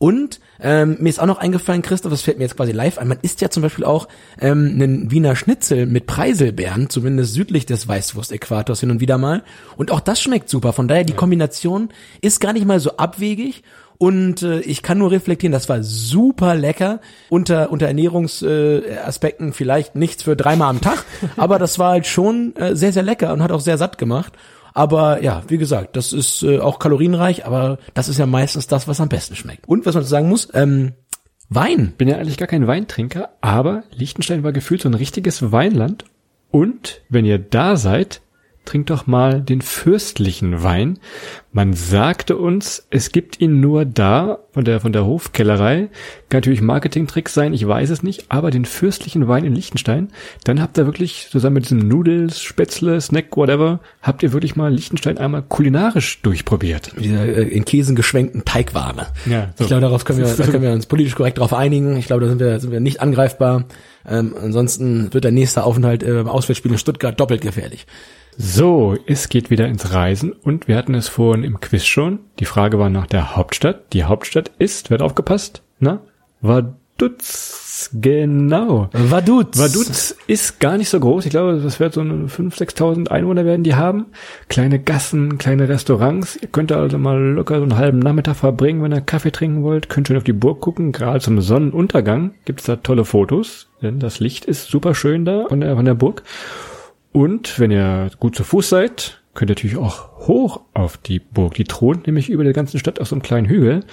Und 0.05 0.39
ähm, 0.61 0.97
mir 0.99 1.09
ist 1.09 1.19
auch 1.19 1.25
noch 1.25 1.39
eingefallen, 1.39 1.81
Christoph, 1.81 2.11
das 2.11 2.21
fällt 2.21 2.37
mir 2.37 2.43
jetzt 2.43 2.55
quasi 2.55 2.71
live 2.71 2.99
ein, 2.99 3.07
man 3.07 3.17
isst 3.23 3.41
ja 3.41 3.49
zum 3.49 3.63
Beispiel 3.63 3.85
auch 3.85 4.07
ähm, 4.39 4.73
einen 4.75 5.09
Wiener 5.09 5.35
Schnitzel 5.35 5.87
mit 5.87 6.05
Preiselbeeren, 6.05 6.91
zumindest 6.91 7.33
südlich 7.33 7.65
des 7.65 7.87
Weißwurst-Äquators 7.87 8.81
hin 8.81 8.91
und 8.91 8.99
wieder 8.99 9.17
mal. 9.17 9.41
Und 9.77 9.89
auch 9.89 9.99
das 9.99 10.21
schmeckt 10.21 10.47
super. 10.47 10.73
Von 10.73 10.87
daher, 10.87 11.05
die 11.05 11.13
Kombination 11.13 11.89
ist 12.21 12.39
gar 12.39 12.53
nicht 12.53 12.67
mal 12.67 12.79
so 12.79 12.97
abwegig. 12.97 13.63
Und 13.97 14.43
äh, 14.43 14.59
ich 14.59 14.83
kann 14.83 14.99
nur 14.99 15.09
reflektieren, 15.09 15.51
das 15.53 15.69
war 15.69 15.81
super 15.81 16.53
lecker. 16.53 16.99
Unter, 17.29 17.71
unter 17.71 17.87
Ernährungsaspekten 17.87 18.93
äh, 18.93 18.99
Aspekten 18.99 19.53
vielleicht 19.53 19.95
nichts 19.95 20.21
für 20.21 20.35
dreimal 20.35 20.69
am 20.69 20.81
Tag, 20.81 21.03
aber 21.35 21.57
das 21.57 21.79
war 21.79 21.93
halt 21.93 22.05
schon 22.05 22.55
äh, 22.57 22.75
sehr, 22.75 22.93
sehr 22.93 23.01
lecker 23.01 23.33
und 23.33 23.41
hat 23.41 23.51
auch 23.51 23.59
sehr 23.59 23.79
satt 23.79 23.97
gemacht. 23.97 24.33
Aber 24.75 25.23
ja, 25.23 25.41
wie 25.47 25.57
gesagt, 25.57 25.95
das 25.95 26.13
ist 26.13 26.43
äh, 26.43 26.59
auch 26.59 26.79
kalorienreich, 26.79 27.45
aber 27.45 27.79
das 27.93 28.09
ist 28.09 28.19
ja 28.19 28.25
meistens 28.25 28.67
das, 28.67 28.87
was 28.87 28.99
am 28.99 29.09
besten 29.09 29.35
schmeckt. 29.35 29.67
Und 29.67 29.85
was 29.85 29.95
man 29.95 30.03
sagen 30.03 30.29
muss, 30.29 30.49
ähm, 30.53 30.91
Wein. 31.47 31.93
bin 31.97 32.07
ja 32.07 32.17
eigentlich 32.17 32.37
gar 32.37 32.47
kein 32.47 32.67
Weintrinker, 32.67 33.29
aber 33.39 33.83
Liechtenstein 33.91 34.43
war 34.43 34.51
gefühlt 34.51 34.81
so 34.81 34.89
ein 34.89 34.93
richtiges 34.95 35.51
Weinland. 35.51 36.03
Und 36.51 37.01
wenn 37.07 37.23
ihr 37.23 37.39
da 37.39 37.77
seid, 37.77 38.21
trinkt 38.65 38.89
doch 38.89 39.07
mal 39.07 39.41
den 39.41 39.61
fürstlichen 39.61 40.63
Wein. 40.63 40.99
Man 41.51 41.73
sagte 41.73 42.35
uns, 42.35 42.85
es 42.89 43.13
gibt 43.13 43.39
ihn 43.39 43.61
nur 43.61 43.85
da 43.85 44.39
von 44.51 44.65
der, 44.65 44.81
von 44.81 44.91
der 44.91 45.05
Hofkellerei. 45.05 45.89
Kann 46.27 46.39
natürlich 46.39 46.61
Marketingtricks 46.61 47.33
sein, 47.33 47.53
ich 47.53 47.65
weiß 47.65 47.91
es 47.91 48.03
nicht, 48.03 48.25
aber 48.27 48.51
den 48.51 48.65
fürstlichen 48.65 49.29
Wein 49.29 49.45
in 49.45 49.55
Liechtenstein, 49.55 50.09
dann 50.43 50.61
habt 50.61 50.77
ihr 50.77 50.85
wirklich 50.85 51.29
zusammen 51.31 51.53
mit 51.53 51.63
diesem 51.63 51.87
Nudels, 51.87 52.41
Spätzle, 52.41 52.99
Snack, 52.99 53.37
whatever, 53.37 53.79
habt 54.01 54.21
ihr 54.21 54.33
wirklich 54.33 54.57
mal 54.57 54.73
Liechtenstein 54.73 55.17
einmal 55.17 55.43
kulinarisch 55.43 56.21
durchprobiert. 56.23 56.91
Diese 56.99 57.15
äh, 57.15 57.47
in 57.47 57.63
Käsen 57.63 57.95
geschwenkten 57.95 58.43
Teigware. 58.43 59.07
Ja, 59.25 59.53
so. 59.55 59.63
Ich 59.63 59.67
glaube, 59.67 59.81
darauf 59.81 60.03
können 60.03 60.19
wir, 60.19 60.27
da 60.37 60.43
können 60.45 60.63
wir 60.63 60.73
uns 60.73 60.87
politisch 60.87 61.15
korrekt 61.15 61.37
darauf 61.37 61.53
einigen. 61.53 61.95
Ich 61.95 62.07
glaube, 62.07 62.23
da 62.23 62.27
sind 62.27 62.39
wir, 62.39 62.59
sind 62.59 62.71
wir 62.71 62.81
nicht 62.81 62.99
angreifbar. 62.99 63.65
Ähm, 64.07 64.35
ansonsten 64.41 65.13
wird 65.13 65.23
der 65.23 65.31
nächste 65.31 65.63
Aufenthalt 65.63 66.03
äh, 66.03 66.19
im 66.19 66.27
Auswärtsspiel 66.27 66.71
in 66.71 66.77
Stuttgart 66.77 67.19
doppelt 67.19 67.41
gefährlich. 67.41 67.87
So, 68.37 68.97
es 69.07 69.29
geht 69.29 69.49
wieder 69.49 69.67
ins 69.67 69.93
Reisen 69.93 70.33
und 70.33 70.67
wir 70.67 70.75
hatten 70.75 70.93
es 70.93 71.07
vorhin 71.07 71.45
im 71.45 71.61
Quiz 71.61 71.85
schon. 71.85 72.19
Die 72.39 72.45
Frage 72.45 72.77
war 72.77 72.89
nach 72.89 73.07
der 73.07 73.37
Hauptstadt. 73.37 73.93
Die 73.93 74.03
Hauptstadt 74.03 74.51
ist, 74.59 74.89
hat 74.89 75.01
aufgepasst? 75.01 75.63
Na? 75.79 76.01
Vaduz, 76.41 77.89
genau. 77.93 78.89
Vaduz. 78.91 79.57
Vaduz 79.57 80.15
ist 80.27 80.59
gar 80.59 80.77
nicht 80.77 80.89
so 80.89 80.99
groß. 80.99 81.25
Ich 81.25 81.31
glaube, 81.31 81.61
das 81.63 81.79
wird 81.79 81.93
so 81.93 82.01
5.000, 82.01 82.57
6.000 82.57 83.07
Einwohner 83.07 83.45
werden 83.45 83.63
die 83.63 83.75
haben. 83.75 84.07
Kleine 84.49 84.79
Gassen, 84.79 85.37
kleine 85.37 85.69
Restaurants. 85.69 86.35
Ihr 86.35 86.49
könnt 86.49 86.73
also 86.73 86.97
mal 86.97 87.17
locker 87.17 87.57
so 87.57 87.63
einen 87.63 87.77
halben 87.77 87.99
Nachmittag 87.99 88.35
verbringen, 88.35 88.83
wenn 88.83 88.91
ihr 88.91 88.99
Kaffee 88.99 89.31
trinken 89.31 89.63
wollt. 89.63 89.87
Könnt 89.87 90.07
schön 90.07 90.17
auf 90.17 90.25
die 90.25 90.33
Burg 90.33 90.59
gucken. 90.59 90.91
Gerade 90.91 91.21
zum 91.21 91.39
Sonnenuntergang 91.39 92.33
gibt's 92.43 92.65
da 92.65 92.75
tolle 92.75 93.05
Fotos, 93.05 93.69
denn 93.81 93.99
das 93.99 94.19
Licht 94.19 94.43
ist 94.43 94.67
super 94.67 94.93
schön 94.93 95.23
da 95.23 95.45
von 95.47 95.61
der, 95.61 95.77
von 95.77 95.85
der 95.85 95.95
Burg. 95.95 96.23
Und 97.15 97.61
wenn 97.61 97.71
ihr 97.71 98.09
gut 98.19 98.35
zu 98.35 98.43
Fuß 98.43 98.67
seid, 98.67 99.21
könnt 99.35 99.49
ihr 99.49 99.53
natürlich 99.53 99.77
auch 99.77 100.27
hoch 100.27 100.59
auf 100.73 100.97
die 100.97 101.19
Burg. 101.19 101.53
Die 101.53 101.63
thront 101.63 102.07
nämlich 102.07 102.29
über 102.29 102.43
der 102.43 102.51
ganzen 102.51 102.77
Stadt 102.77 102.99
auf 102.99 103.07
so 103.07 103.15
einem 103.15 103.21
kleinen 103.21 103.47
Hügel. 103.47 103.85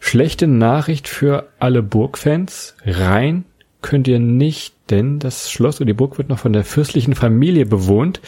Schlechte 0.00 0.46
Nachricht 0.46 1.06
für 1.06 1.50
alle 1.58 1.82
Burgfans. 1.82 2.74
Rein 2.86 3.44
könnt 3.82 4.08
ihr 4.08 4.20
nicht, 4.20 4.74
denn 4.88 5.18
das 5.18 5.50
Schloss 5.50 5.82
und 5.82 5.86
die 5.86 5.92
Burg 5.92 6.16
wird 6.16 6.30
noch 6.30 6.38
von 6.38 6.54
der 6.54 6.64
fürstlichen 6.64 7.14
Familie 7.14 7.66
bewohnt. 7.66 8.22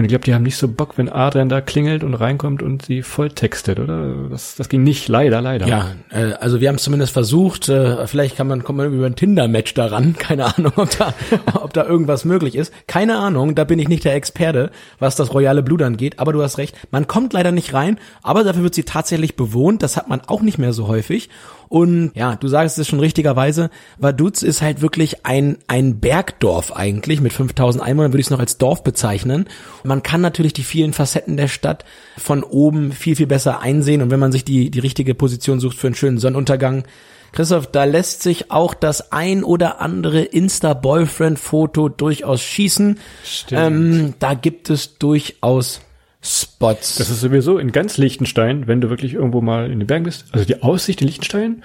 Und 0.00 0.06
ich 0.06 0.08
glaube, 0.08 0.24
die 0.24 0.32
haben 0.32 0.44
nicht 0.44 0.56
so 0.56 0.66
Bock, 0.66 0.96
wenn 0.96 1.10
Adrian 1.10 1.50
da 1.50 1.60
klingelt 1.60 2.04
und 2.04 2.14
reinkommt 2.14 2.62
und 2.62 2.86
sie 2.86 3.02
volltextet, 3.02 3.78
oder? 3.78 4.14
Das, 4.30 4.56
das 4.56 4.70
ging 4.70 4.82
nicht, 4.82 5.08
leider, 5.08 5.42
leider. 5.42 5.66
Ja, 5.66 5.90
äh, 6.08 6.32
also 6.40 6.62
wir 6.62 6.68
haben 6.68 6.76
es 6.76 6.84
zumindest 6.84 7.12
versucht. 7.12 7.68
Äh, 7.68 8.06
vielleicht 8.06 8.34
kann 8.34 8.48
man 8.48 8.64
kommt 8.64 8.78
man 8.78 8.94
über 8.94 9.04
ein 9.04 9.14
Tinder-Match 9.14 9.74
daran. 9.74 10.14
Keine 10.18 10.56
Ahnung, 10.56 10.72
ob 10.76 10.88
da, 10.96 11.12
ob 11.60 11.74
da 11.74 11.84
irgendwas 11.84 12.24
möglich 12.24 12.54
ist. 12.54 12.72
Keine 12.86 13.18
Ahnung. 13.18 13.54
Da 13.54 13.64
bin 13.64 13.78
ich 13.78 13.88
nicht 13.88 14.06
der 14.06 14.14
Experte, 14.14 14.70
was 14.98 15.16
das 15.16 15.34
royale 15.34 15.62
Blut 15.62 15.82
angeht. 15.82 16.18
Aber 16.18 16.32
du 16.32 16.42
hast 16.42 16.56
recht. 16.56 16.74
Man 16.90 17.06
kommt 17.06 17.34
leider 17.34 17.52
nicht 17.52 17.74
rein. 17.74 17.98
Aber 18.22 18.42
dafür 18.42 18.62
wird 18.62 18.74
sie 18.74 18.84
tatsächlich 18.84 19.36
bewohnt. 19.36 19.82
Das 19.82 19.98
hat 19.98 20.08
man 20.08 20.22
auch 20.22 20.40
nicht 20.40 20.56
mehr 20.56 20.72
so 20.72 20.88
häufig. 20.88 21.28
Und 21.70 22.10
ja, 22.16 22.34
du 22.34 22.48
sagst 22.48 22.80
es 22.80 22.88
schon 22.88 22.98
richtigerweise, 22.98 23.70
Vaduz 23.96 24.42
ist 24.42 24.60
halt 24.60 24.82
wirklich 24.82 25.24
ein, 25.24 25.56
ein 25.68 26.00
Bergdorf 26.00 26.72
eigentlich. 26.72 27.20
Mit 27.20 27.32
5000 27.32 27.82
Einwohnern 27.82 28.12
würde 28.12 28.20
ich 28.20 28.26
es 28.26 28.30
noch 28.30 28.40
als 28.40 28.58
Dorf 28.58 28.82
bezeichnen. 28.82 29.48
Man 29.84 30.02
kann 30.02 30.20
natürlich 30.20 30.52
die 30.52 30.64
vielen 30.64 30.92
Facetten 30.92 31.36
der 31.36 31.46
Stadt 31.46 31.84
von 32.18 32.42
oben 32.42 32.90
viel, 32.90 33.14
viel 33.14 33.28
besser 33.28 33.60
einsehen. 33.60 34.02
Und 34.02 34.10
wenn 34.10 34.18
man 34.18 34.32
sich 34.32 34.44
die, 34.44 34.72
die 34.72 34.80
richtige 34.80 35.14
Position 35.14 35.60
sucht 35.60 35.78
für 35.78 35.86
einen 35.86 35.94
schönen 35.94 36.18
Sonnenuntergang, 36.18 36.82
Christoph, 37.30 37.68
da 37.68 37.84
lässt 37.84 38.24
sich 38.24 38.50
auch 38.50 38.74
das 38.74 39.12
ein 39.12 39.44
oder 39.44 39.80
andere 39.80 40.22
Insta-Boyfriend-Foto 40.22 41.88
durchaus 41.88 42.42
schießen. 42.42 42.98
Stimmt. 43.22 43.60
Ähm, 43.60 44.14
da 44.18 44.34
gibt 44.34 44.70
es 44.70 44.98
durchaus 44.98 45.82
Spots. 46.22 46.96
Das 46.96 47.10
ist 47.10 47.20
sowieso 47.20 47.58
in 47.58 47.72
ganz 47.72 47.96
Liechtenstein, 47.96 48.66
wenn 48.66 48.80
du 48.80 48.90
wirklich 48.90 49.14
irgendwo 49.14 49.40
mal 49.40 49.70
in 49.70 49.78
den 49.78 49.86
Bergen 49.86 50.04
bist. 50.04 50.26
Also 50.32 50.44
die 50.44 50.62
Aussicht 50.62 51.00
in 51.00 51.06
Liechtenstein 51.06 51.62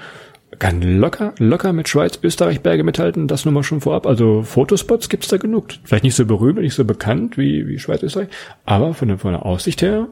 kann 0.59 0.81
locker, 0.81 1.33
locker 1.37 1.73
mit 1.73 1.89
Schweiz, 1.89 2.17
Österreich 2.23 2.61
Berge 2.61 2.83
mithalten. 2.83 3.27
Das 3.27 3.43
nur 3.43 3.53
mal 3.53 3.63
schon 3.63 3.81
vorab. 3.81 4.05
Also 4.05 4.43
Fotospots 4.43 5.09
gibt's 5.09 5.27
da 5.27 5.37
genug. 5.37 5.67
Vielleicht 5.83 6.05
nicht 6.05 6.15
so 6.15 6.25
berühmt, 6.25 6.59
nicht 6.59 6.75
so 6.75 6.85
bekannt 6.85 7.37
wie, 7.37 7.67
wie 7.67 7.79
Schweiz, 7.79 8.03
Österreich. 8.03 8.29
Aber 8.65 8.93
von 8.93 9.17
von 9.17 9.31
der 9.33 9.45
Aussicht 9.45 9.81
her, 9.81 10.07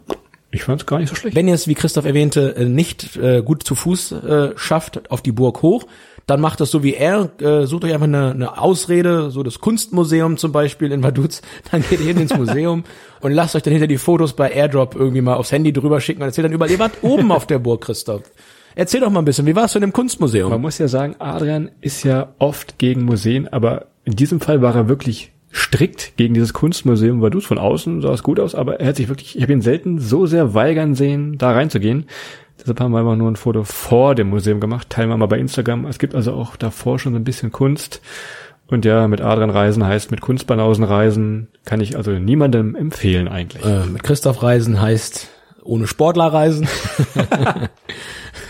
ich 0.54 0.64
fand's 0.64 0.86
gar 0.86 1.00
nicht 1.00 1.10
so 1.10 1.16
schlecht. 1.16 1.36
Wenn 1.36 1.48
ihr 1.48 1.56
es, 1.56 1.68
wie 1.68 1.74
Christoph 1.74 2.06
erwähnte, 2.06 2.56
äh, 2.56 2.66
nicht 2.66 3.18
äh, 3.18 3.42
gut 3.42 3.64
zu 3.64 3.74
Fuß 3.74 4.12
äh, 4.12 4.50
schafft, 4.56 5.10
auf 5.10 5.24
die 5.24 5.32
Burg 5.32 5.64
hoch, 5.64 5.86
dann 6.28 6.40
macht 6.40 6.62
das 6.62 6.70
so 6.70 6.84
wie 6.84 6.94
er, 6.94 7.32
äh, 7.42 7.66
sucht 7.66 7.84
euch 7.84 7.94
einfach 7.94 8.06
eine, 8.06 8.32
eine 8.32 8.62
Ausrede, 8.62 9.32
so 9.32 9.44
das 9.44 9.60
Kunstmuseum 9.60 10.38
zum 10.38 10.52
Beispiel 10.52 10.92
in 10.92 11.04
Vaduz, 11.04 11.42
dann 11.72 11.82
geht 11.82 12.00
ihr 12.00 12.06
hin 12.06 12.18
ins 12.18 12.38
Museum 12.38 12.84
und 13.22 13.32
lasst 13.32 13.56
euch 13.56 13.64
dann 13.64 13.74
hinter 13.74 13.88
die 13.88 13.98
Fotos 13.98 14.34
bei 14.34 14.52
Airdrop 14.52 14.96
irgendwie 14.96 15.22
mal 15.22 15.36
aufs 15.36 15.52
Handy 15.52 15.74
drüber 15.74 16.00
schicken 16.00 16.22
und 16.22 16.28
erzählt 16.28 16.46
dann 16.46 16.54
überall, 16.54 16.72
ihr 16.72 16.80
wart 16.80 16.94
oben 17.02 17.32
auf 17.32 17.48
der 17.48 17.60
Burg, 17.60 17.82
Christoph. 17.82 18.24
Erzähl 18.76 19.02
doch 19.02 19.10
mal 19.10 19.20
ein 19.20 19.26
bisschen, 19.26 19.46
wie 19.46 19.56
warst 19.56 19.76
du 19.76 19.80
in 19.80 19.84
dem 19.84 19.94
Kunstmuseum? 19.94 20.50
Man 20.50 20.62
muss 20.62 20.78
ja 20.78 20.88
sagen, 20.88 21.16
Adrian 21.20 21.72
ist 21.82 22.04
ja 22.04 22.34
oft 22.40 22.78
gegen 22.78 23.04
Museen, 23.04 23.48
aber 23.48 23.88
in 24.06 24.16
diesem 24.16 24.40
Fall 24.40 24.62
war 24.62 24.76
er 24.76 24.88
wirklich 24.88 25.33
strikt 25.54 26.18
gegen 26.18 26.34
dieses 26.34 26.54
Kunstmuseum 26.54 27.22
Vaduz. 27.22 27.46
Von 27.46 27.58
außen 27.58 28.02
sah 28.02 28.12
es 28.12 28.24
gut 28.24 28.40
aus, 28.40 28.56
aber 28.56 28.80
er 28.80 28.88
hat 28.88 28.96
sich 28.96 29.08
wirklich, 29.08 29.36
ich 29.36 29.44
habe 29.44 29.54
ihn 29.54 29.62
selten 29.62 30.00
so 30.00 30.26
sehr 30.26 30.54
weigern 30.54 30.96
sehen, 30.96 31.38
da 31.38 31.52
reinzugehen. 31.52 32.06
Deshalb 32.60 32.80
haben 32.80 32.92
wir 32.92 33.00
einfach 33.00 33.16
nur 33.16 33.30
ein 33.30 33.36
Foto 33.36 33.64
vor 33.64 34.16
dem 34.16 34.30
Museum 34.30 34.60
gemacht, 34.60 34.90
teilen 34.90 35.10
wir 35.10 35.18
mal 35.18 35.28
bei 35.28 35.38
Instagram. 35.38 35.86
Es 35.86 36.00
gibt 36.00 36.16
also 36.16 36.34
auch 36.34 36.56
davor 36.56 37.00
schon 37.00 37.14
so 37.14 37.20
ein 37.20 37.24
bisschen 37.24 37.52
Kunst. 37.52 38.02
Und 38.68 38.86
ja, 38.86 39.08
mit 39.08 39.22
Adrian 39.22 39.50
Reisen 39.50 39.86
heißt 39.86 40.10
mit 40.12 40.22
Kunstbanausen 40.22 40.84
reisen, 40.84 41.50
kann 41.66 41.82
ich 41.82 41.98
also 41.98 42.12
niemandem 42.12 42.76
empfehlen 42.76 43.28
eigentlich. 43.28 43.64
Äh, 43.64 43.86
mit 43.86 44.04
Christoph 44.04 44.42
reisen 44.42 44.82
heißt 44.82 45.30
ohne 45.64 45.88
Sportler 45.88 46.28
reisen. 46.28 46.68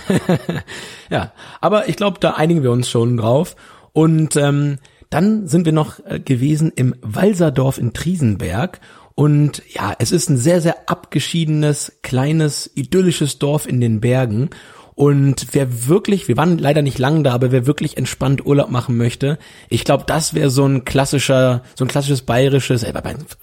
ja, 1.10 1.32
aber 1.62 1.90
ich 1.90 1.96
glaube, 1.96 2.20
da 2.20 2.32
einigen 2.32 2.64
wir 2.64 2.72
uns 2.72 2.90
schon 2.90 3.18
drauf. 3.18 3.56
Und 3.92 4.36
ähm, 4.36 4.80
dann 5.14 5.48
sind 5.48 5.66
wir 5.66 5.74
noch 5.74 6.00
äh, 6.06 6.20
gewesen 6.20 6.72
im 6.76 6.96
Walserdorf 7.02 7.78
in 7.78 7.94
Triesenberg. 7.94 8.80
Und 9.16 9.62
ja, 9.72 9.94
es 10.00 10.12
ist 10.12 10.30
ein 10.30 10.38
sehr, 10.38 10.60
sehr 10.60 10.90
abgeschiedenes, 10.90 12.00
kleines, 12.02 12.72
idyllisches 12.74 13.38
Dorf 13.38 13.68
in 13.68 13.80
den 13.80 14.02
Bergen. 14.02 14.50
Und 14.96 15.48
wer 15.52 15.88
wirklich, 15.88 16.28
wir 16.28 16.38
waren 16.38 16.58
leider 16.58 16.82
nicht 16.82 17.00
lang 17.00 17.24
da, 17.24 17.34
aber 17.34 17.52
wer 17.52 17.66
wirklich 17.66 17.98
entspannt 17.98 18.46
Urlaub 18.46 18.70
machen 18.70 18.98
möchte, 18.98 19.40
ich 19.70 19.84
glaube, 19.84 20.04
das 20.06 20.34
wäre 20.34 20.50
so 20.50 20.66
ein 20.66 20.86
klassischer, 20.86 21.64
so 21.76 21.86
ein 21.86 21.88
klassisches 21.88 22.22
bayerisches, 22.22 22.84
äh, 22.84 22.94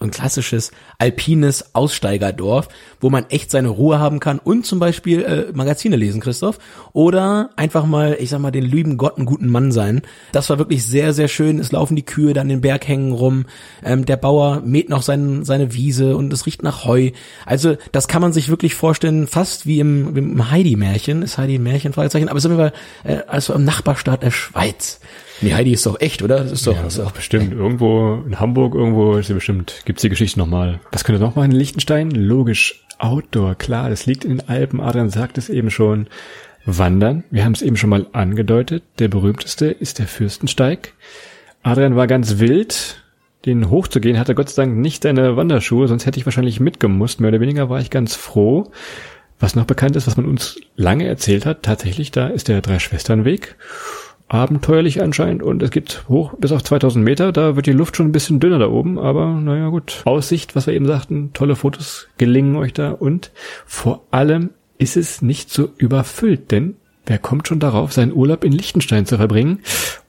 ein 0.01 0.11
klassisches 0.11 0.71
alpines 0.99 1.75
Aussteigerdorf, 1.75 2.69
wo 3.01 3.11
man 3.11 3.27
echt 3.31 3.51
seine 3.51 3.69
Ruhe 3.69 3.99
haben 3.99 4.21
kann 4.21 4.39
und 4.39 4.65
zum 4.67 4.79
Beispiel 4.79 5.23
äh, 5.23 5.53
Magazine 5.53 5.97
lesen, 5.97 6.21
Christoph, 6.21 6.59
oder 6.93 7.51
einfach 7.57 7.85
mal, 7.87 8.17
ich 8.21 8.31
sag 8.31 8.41
mal, 8.41 8.51
den 8.51 8.65
lieben 8.65 8.97
Gott 8.97 9.17
einen 9.17 9.27
guten 9.27 9.49
Mann 9.49 9.73
sein. 9.73 10.03
Das 10.33 10.51
war 10.51 10.59
wirklich 10.59 10.85
sehr, 10.85 11.13
sehr 11.13 11.29
schön. 11.29 11.59
Es 11.59 11.73
laufen 11.73 11.97
die 11.97 12.05
Kühe 12.05 12.33
da 12.33 12.43
an 12.43 12.49
den 12.49 12.61
Berghängen 12.61 13.13
rum. 13.13 13.47
Ähm, 13.85 14.05
der 14.05 14.17
Bauer 14.17 14.61
mäht 14.65 14.89
noch 14.89 15.03
sein, 15.03 15.45
seine 15.45 15.75
Wiese 15.75 16.17
und 16.17 16.33
es 16.33 16.47
riecht 16.47 16.63
nach 16.63 16.85
Heu. 16.85 17.11
Also 17.47 17.77
das 17.93 18.09
kann 18.09 18.23
man 18.23 18.33
sich 18.33 18.49
wirklich 18.49 18.75
vorstellen, 18.75 19.27
fast 19.27 19.67
wie 19.67 19.81
im, 19.81 20.17
im 20.17 20.51
Heidi-Märchen. 20.51 21.27
Heidi 21.41 21.57
ein 21.57 21.63
Märchen? 21.63 21.93
Fragezeichen. 21.93 22.29
Aber 22.29 22.39
es 22.39 22.45
ist 22.45 22.51
immer 22.51 22.73
äh, 23.05 23.19
also 23.27 23.55
im 23.55 23.65
Nachbarstaat 23.65 24.23
der 24.23 24.31
Schweiz. 24.31 25.01
Nee, 25.41 25.55
Heidi 25.55 25.73
ist 25.73 25.87
doch 25.87 26.01
echt, 26.01 26.23
oder? 26.23 26.41
Das 26.41 26.53
ist 26.53 26.67
doch, 26.67 26.77
Ja, 26.77 26.83
das 26.83 26.97
ist 26.97 27.05
doch 27.05 27.13
bestimmt. 27.13 27.53
Irgendwo 27.53 28.23
in 28.27 28.39
Hamburg, 28.39 28.75
irgendwo 28.75 29.17
ist 29.17 29.29
sie 29.29 29.35
bestimmt, 29.35 29.83
gibt's 29.87 30.03
die 30.03 30.09
Geschichte 30.11 30.39
nochmal. 30.39 30.81
Was 30.93 31.05
könnte 31.05 31.21
noch 31.21 31.35
mal 31.37 31.45
in 31.45 31.53
Liechtenstein? 31.53 32.11
Logisch. 32.11 32.85
Outdoor, 32.99 33.55
klar, 33.55 33.89
das 33.89 34.05
liegt 34.05 34.25
in 34.27 34.37
den 34.37 34.49
Alpen. 34.49 34.81
Adrian 34.81 35.09
sagt 35.09 35.39
es 35.39 35.49
eben 35.49 35.71
schon. 35.71 36.09
Wandern, 36.67 37.25
wir 37.31 37.45
haben 37.45 37.53
es 37.53 37.63
eben 37.63 37.77
schon 37.77 37.89
mal 37.89 38.07
angedeutet. 38.13 38.83
Der 38.99 39.09
berühmteste 39.09 39.67
ist 39.67 39.99
der 39.99 40.07
Fürstensteig. 40.07 40.93
Adrian 41.63 41.97
war 41.97 42.07
ganz 42.07 42.39
wild. 42.39 43.03
Den 43.47 43.71
hochzugehen 43.71 44.19
hatte 44.19 44.35
Gott 44.35 44.51
sei 44.51 44.65
Dank 44.65 44.77
nicht 44.77 45.03
seine 45.03 45.37
Wanderschuhe, 45.37 45.89
sonst 45.89 46.05
hätte 46.05 46.19
ich 46.19 46.27
wahrscheinlich 46.27 46.61
mitgemusst. 46.61 47.21
Mehr 47.21 47.31
oder 47.31 47.41
weniger 47.41 47.71
war 47.71 47.81
ich 47.81 47.89
ganz 47.89 48.15
froh. 48.15 48.71
Was 49.41 49.57
noch 49.57 49.65
bekannt 49.65 49.97
ist, 49.97 50.07
was 50.07 50.17
man 50.17 50.27
uns 50.27 50.61
lange 50.77 51.07
erzählt 51.07 51.47
hat, 51.47 51.63
tatsächlich, 51.63 52.11
da 52.11 52.29
ist 52.29 52.49
der 52.49 52.61
Drei-Schwestern-Weg 52.61 53.57
abenteuerlich 54.29 55.03
anscheinend 55.03 55.43
und 55.43 55.61
es 55.61 55.71
gibt 55.71 56.05
hoch 56.09 56.35
bis 56.39 56.53
auf 56.53 56.63
2000 56.63 57.05
Meter, 57.05 57.33
da 57.33 57.57
wird 57.57 57.67
die 57.67 57.73
Luft 57.73 57.97
schon 57.97 58.07
ein 58.07 58.13
bisschen 58.13 58.39
dünner 58.39 58.61
da 58.61 58.69
oben, 58.69 58.97
aber 58.99 59.27
naja 59.27 59.69
gut. 59.69 60.03
Aussicht, 60.05 60.55
was 60.55 60.69
wir 60.69 60.75
eben 60.75 60.87
sagten, 60.87 61.33
tolle 61.33 61.57
Fotos 61.57 62.07
gelingen 62.17 62.55
euch 62.55 62.73
da 62.73 62.93
und 62.93 63.33
vor 63.67 64.05
allem 64.13 64.51
ist 64.79 64.97
es 64.97 65.21
nicht 65.21 65.51
so 65.51 65.69
überfüllt, 65.79 66.53
denn 66.53 66.77
wer 67.07 67.19
kommt 67.19 67.49
schon 67.49 67.59
darauf, 67.59 67.93
seinen 67.93 68.13
Urlaub 68.13 68.45
in 68.45 68.53
Liechtenstein 68.53 69.05
zu 69.05 69.17
verbringen? 69.17 69.61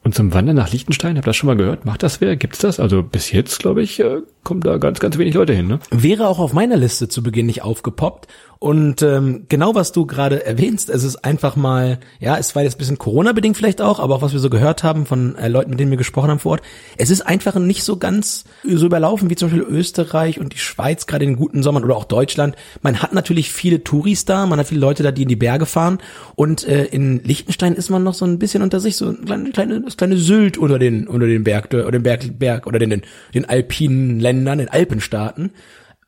Und 0.03 0.13
zum 0.15 0.33
Wandern 0.33 0.55
nach 0.55 0.71
Liechtenstein, 0.71 1.17
habt 1.17 1.25
ihr 1.25 1.29
das 1.29 1.35
schon 1.35 1.47
mal 1.47 1.57
gehört? 1.57 1.85
Macht 1.85 2.03
das 2.03 2.21
wer? 2.21 2.35
Gibt's 2.35 2.59
das? 2.59 2.79
Also 2.79 3.03
bis 3.03 3.31
jetzt, 3.31 3.59
glaube 3.59 3.81
ich, 3.81 3.99
äh, 3.99 4.21
kommen 4.43 4.61
da 4.61 4.77
ganz, 4.77 4.99
ganz 4.99 5.17
wenig 5.17 5.33
Leute 5.33 5.53
hin, 5.53 5.67
ne? 5.67 5.79
Wäre 5.89 6.27
auch 6.27 6.39
auf 6.39 6.53
meiner 6.53 6.77
Liste 6.77 7.07
zu 7.07 7.23
Beginn 7.23 7.47
nicht 7.47 7.63
aufgepoppt. 7.63 8.27
Und 8.63 9.01
ähm, 9.01 9.47
genau 9.49 9.73
was 9.73 9.91
du 9.91 10.05
gerade 10.05 10.45
erwähnst, 10.45 10.91
es 10.91 11.03
ist 11.03 11.25
einfach 11.25 11.55
mal, 11.55 11.99
ja, 12.19 12.37
es 12.37 12.55
war 12.55 12.61
jetzt 12.61 12.75
ein 12.75 12.77
bisschen 12.77 12.99
Corona-bedingt 12.99 13.57
vielleicht 13.57 13.81
auch, 13.81 13.99
aber 13.99 14.13
auch 14.13 14.21
was 14.21 14.33
wir 14.33 14.39
so 14.39 14.51
gehört 14.51 14.83
haben 14.83 15.07
von 15.07 15.35
äh, 15.35 15.47
Leuten, 15.47 15.71
mit 15.71 15.79
denen 15.79 15.89
wir 15.89 15.97
gesprochen 15.97 16.29
haben 16.29 16.37
vor 16.37 16.51
Ort, 16.51 16.61
es 16.95 17.09
ist 17.09 17.21
einfach 17.21 17.55
nicht 17.55 17.83
so 17.83 17.97
ganz 17.97 18.43
so 18.63 18.85
überlaufen 18.85 19.31
wie 19.31 19.35
zum 19.35 19.49
Beispiel 19.49 19.65
Österreich 19.67 20.39
und 20.39 20.53
die 20.53 20.59
Schweiz 20.59 21.07
gerade 21.07 21.25
in 21.25 21.31
den 21.31 21.37
guten 21.37 21.63
Sommern 21.63 21.83
oder 21.83 21.95
auch 21.95 22.03
Deutschland. 22.03 22.55
Man 22.83 23.01
hat 23.01 23.13
natürlich 23.13 23.51
viele 23.51 23.83
Touris 23.83 24.25
da, 24.25 24.45
man 24.45 24.59
hat 24.59 24.67
viele 24.67 24.81
Leute 24.81 25.01
da, 25.01 25.11
die 25.11 25.23
in 25.23 25.29
die 25.29 25.35
Berge 25.35 25.65
fahren 25.65 25.97
und 26.35 26.63
äh, 26.67 26.85
in 26.85 27.23
Liechtenstein 27.23 27.73
ist 27.73 27.89
man 27.89 28.03
noch 28.03 28.13
so 28.13 28.25
ein 28.25 28.37
bisschen 28.37 28.61
unter 28.61 28.79
sich, 28.79 28.95
so 28.95 29.07
ein 29.07 29.25
kleine, 29.25 29.49
kleine, 29.49 29.81
das 29.81 29.97
kleine 29.97 30.17
Sylt 30.17 30.59
unter 30.59 30.77
den 30.77 31.07
unter 31.07 31.25
den 31.25 31.43
Berg 31.43 31.73
oder 31.73 31.89
den 31.89 32.03
Berg, 32.03 32.37
Berg 32.37 32.67
oder 32.67 32.77
den, 32.77 33.01
den 33.33 33.45
alpinen 33.45 34.19
Ländern, 34.19 34.59
den 34.59 34.69
Alpenstaaten. 34.69 35.49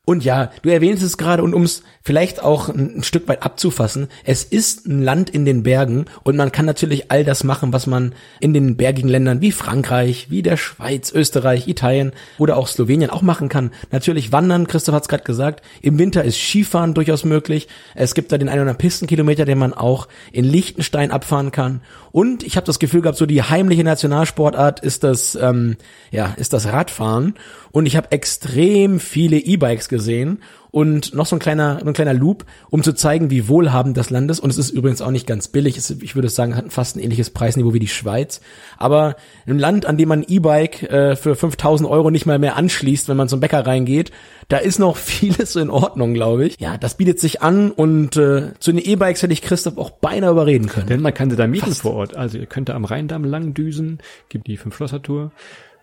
Und 0.06 0.22
ja, 0.22 0.50
du 0.60 0.68
erwähnst 0.68 1.02
es 1.02 1.16
gerade 1.16 1.42
und 1.42 1.54
um 1.54 1.62
es 1.62 1.82
vielleicht 2.02 2.42
auch 2.42 2.68
ein, 2.68 2.98
ein, 2.98 3.02
Stück 3.02 3.26
weit 3.26 3.42
abzufassen, 3.42 4.08
es 4.24 4.44
ist 4.44 4.86
ein 4.86 5.02
Land 5.02 5.30
in 5.30 5.46
den 5.46 5.62
Bergen 5.62 6.04
und 6.24 6.36
man 6.36 6.52
kann 6.52 6.66
natürlich 6.66 7.10
all 7.10 7.24
das 7.24 7.42
machen, 7.42 7.72
was 7.72 7.86
man 7.86 8.12
in 8.38 8.52
den 8.52 8.76
bergigen 8.76 9.08
Ländern 9.08 9.40
wie 9.40 9.50
Frankreich, 9.50 10.26
wie 10.28 10.42
der 10.42 10.58
Schweiz, 10.58 11.10
Österreich, 11.10 11.68
Italien 11.68 12.12
oder 12.36 12.58
auch 12.58 12.68
Slowenien 12.68 13.08
auch 13.08 13.22
machen 13.22 13.48
kann. 13.48 13.70
Natürlich 13.92 14.30
wandern, 14.30 14.66
Christoph 14.66 14.94
hat 14.94 15.04
es 15.04 15.08
gerade 15.08 15.24
gesagt, 15.24 15.64
im 15.80 15.98
Winter 15.98 16.22
ist 16.22 16.38
Skifahren 16.38 16.92
durchaus 16.92 17.24
möglich. 17.24 17.68
Es 17.94 18.14
gibt 18.14 18.30
da 18.30 18.36
den 18.36 18.50
100 18.50 18.76
Pistenkilometer, 18.76 19.46
den 19.46 19.56
man 19.56 19.72
auch 19.72 20.08
in 20.32 20.44
Liechtenstein 20.44 21.12
abfahren 21.12 21.50
kann. 21.50 21.80
Und 22.14 22.44
ich 22.44 22.56
habe 22.56 22.64
das 22.64 22.78
Gefühl 22.78 23.00
gehabt, 23.00 23.18
so 23.18 23.26
die 23.26 23.42
heimliche 23.42 23.82
Nationalsportart 23.82 24.78
ist 24.78 25.02
das, 25.02 25.34
ähm, 25.34 25.76
ja, 26.12 26.32
ist 26.36 26.52
das 26.52 26.66
Radfahren. 26.66 27.34
Und 27.72 27.86
ich 27.86 27.96
habe 27.96 28.12
extrem 28.12 29.00
viele 29.00 29.36
E-Bikes 29.36 29.88
gesehen 29.88 30.40
und 30.74 31.14
noch 31.14 31.26
so 31.26 31.36
ein 31.36 31.38
kleiner, 31.38 31.78
ein 31.86 31.92
kleiner 31.92 32.14
Loop, 32.14 32.44
um 32.68 32.82
zu 32.82 32.94
zeigen, 32.94 33.30
wie 33.30 33.46
wohlhabend 33.46 33.96
das 33.96 34.10
Land 34.10 34.28
ist. 34.32 34.40
Und 34.40 34.50
es 34.50 34.58
ist 34.58 34.70
übrigens 34.70 35.02
auch 35.02 35.12
nicht 35.12 35.24
ganz 35.24 35.46
billig. 35.46 35.78
Ich 36.02 36.16
würde 36.16 36.28
sagen, 36.28 36.56
hat 36.56 36.72
fast 36.72 36.96
ein 36.96 37.00
ähnliches 37.00 37.30
Preisniveau 37.30 37.74
wie 37.74 37.78
die 37.78 37.86
Schweiz. 37.86 38.40
Aber 38.76 39.14
ein 39.46 39.60
Land, 39.60 39.86
an 39.86 39.98
dem 39.98 40.08
man 40.08 40.24
E-Bike 40.26 40.82
äh, 40.82 41.14
für 41.14 41.36
5000 41.36 41.88
Euro 41.88 42.10
nicht 42.10 42.26
mal 42.26 42.40
mehr 42.40 42.56
anschließt, 42.56 43.08
wenn 43.08 43.16
man 43.16 43.28
zum 43.28 43.38
Bäcker 43.38 43.64
reingeht, 43.64 44.10
da 44.48 44.56
ist 44.56 44.80
noch 44.80 44.96
vieles 44.98 45.54
in 45.54 45.70
Ordnung, 45.70 46.12
glaube 46.12 46.46
ich. 46.46 46.58
Ja, 46.58 46.76
das 46.76 46.96
bietet 46.96 47.20
sich 47.20 47.40
an 47.40 47.70
und 47.70 48.16
äh, 48.16 48.50
zu 48.58 48.72
den 48.72 48.84
E-Bikes 48.84 49.22
hätte 49.22 49.32
ich 49.32 49.42
Christoph 49.42 49.78
auch 49.78 49.90
beinahe 49.90 50.32
überreden 50.32 50.66
können. 50.66 50.88
Denn 50.88 51.02
man 51.02 51.14
kann 51.14 51.30
sie 51.30 51.36
da 51.36 51.46
mieten 51.46 51.66
Fast. 51.66 51.82
vor 51.82 51.94
Ort. 51.94 52.16
Also 52.16 52.36
ihr 52.38 52.46
könnt 52.46 52.68
da 52.68 52.74
am 52.74 52.84
Rheindamm 52.84 53.22
lang 53.22 53.54
düsen, 53.54 53.98
gibt 54.28 54.48
die 54.48 54.56
Fünf-Schlosser-Tour. 54.56 55.30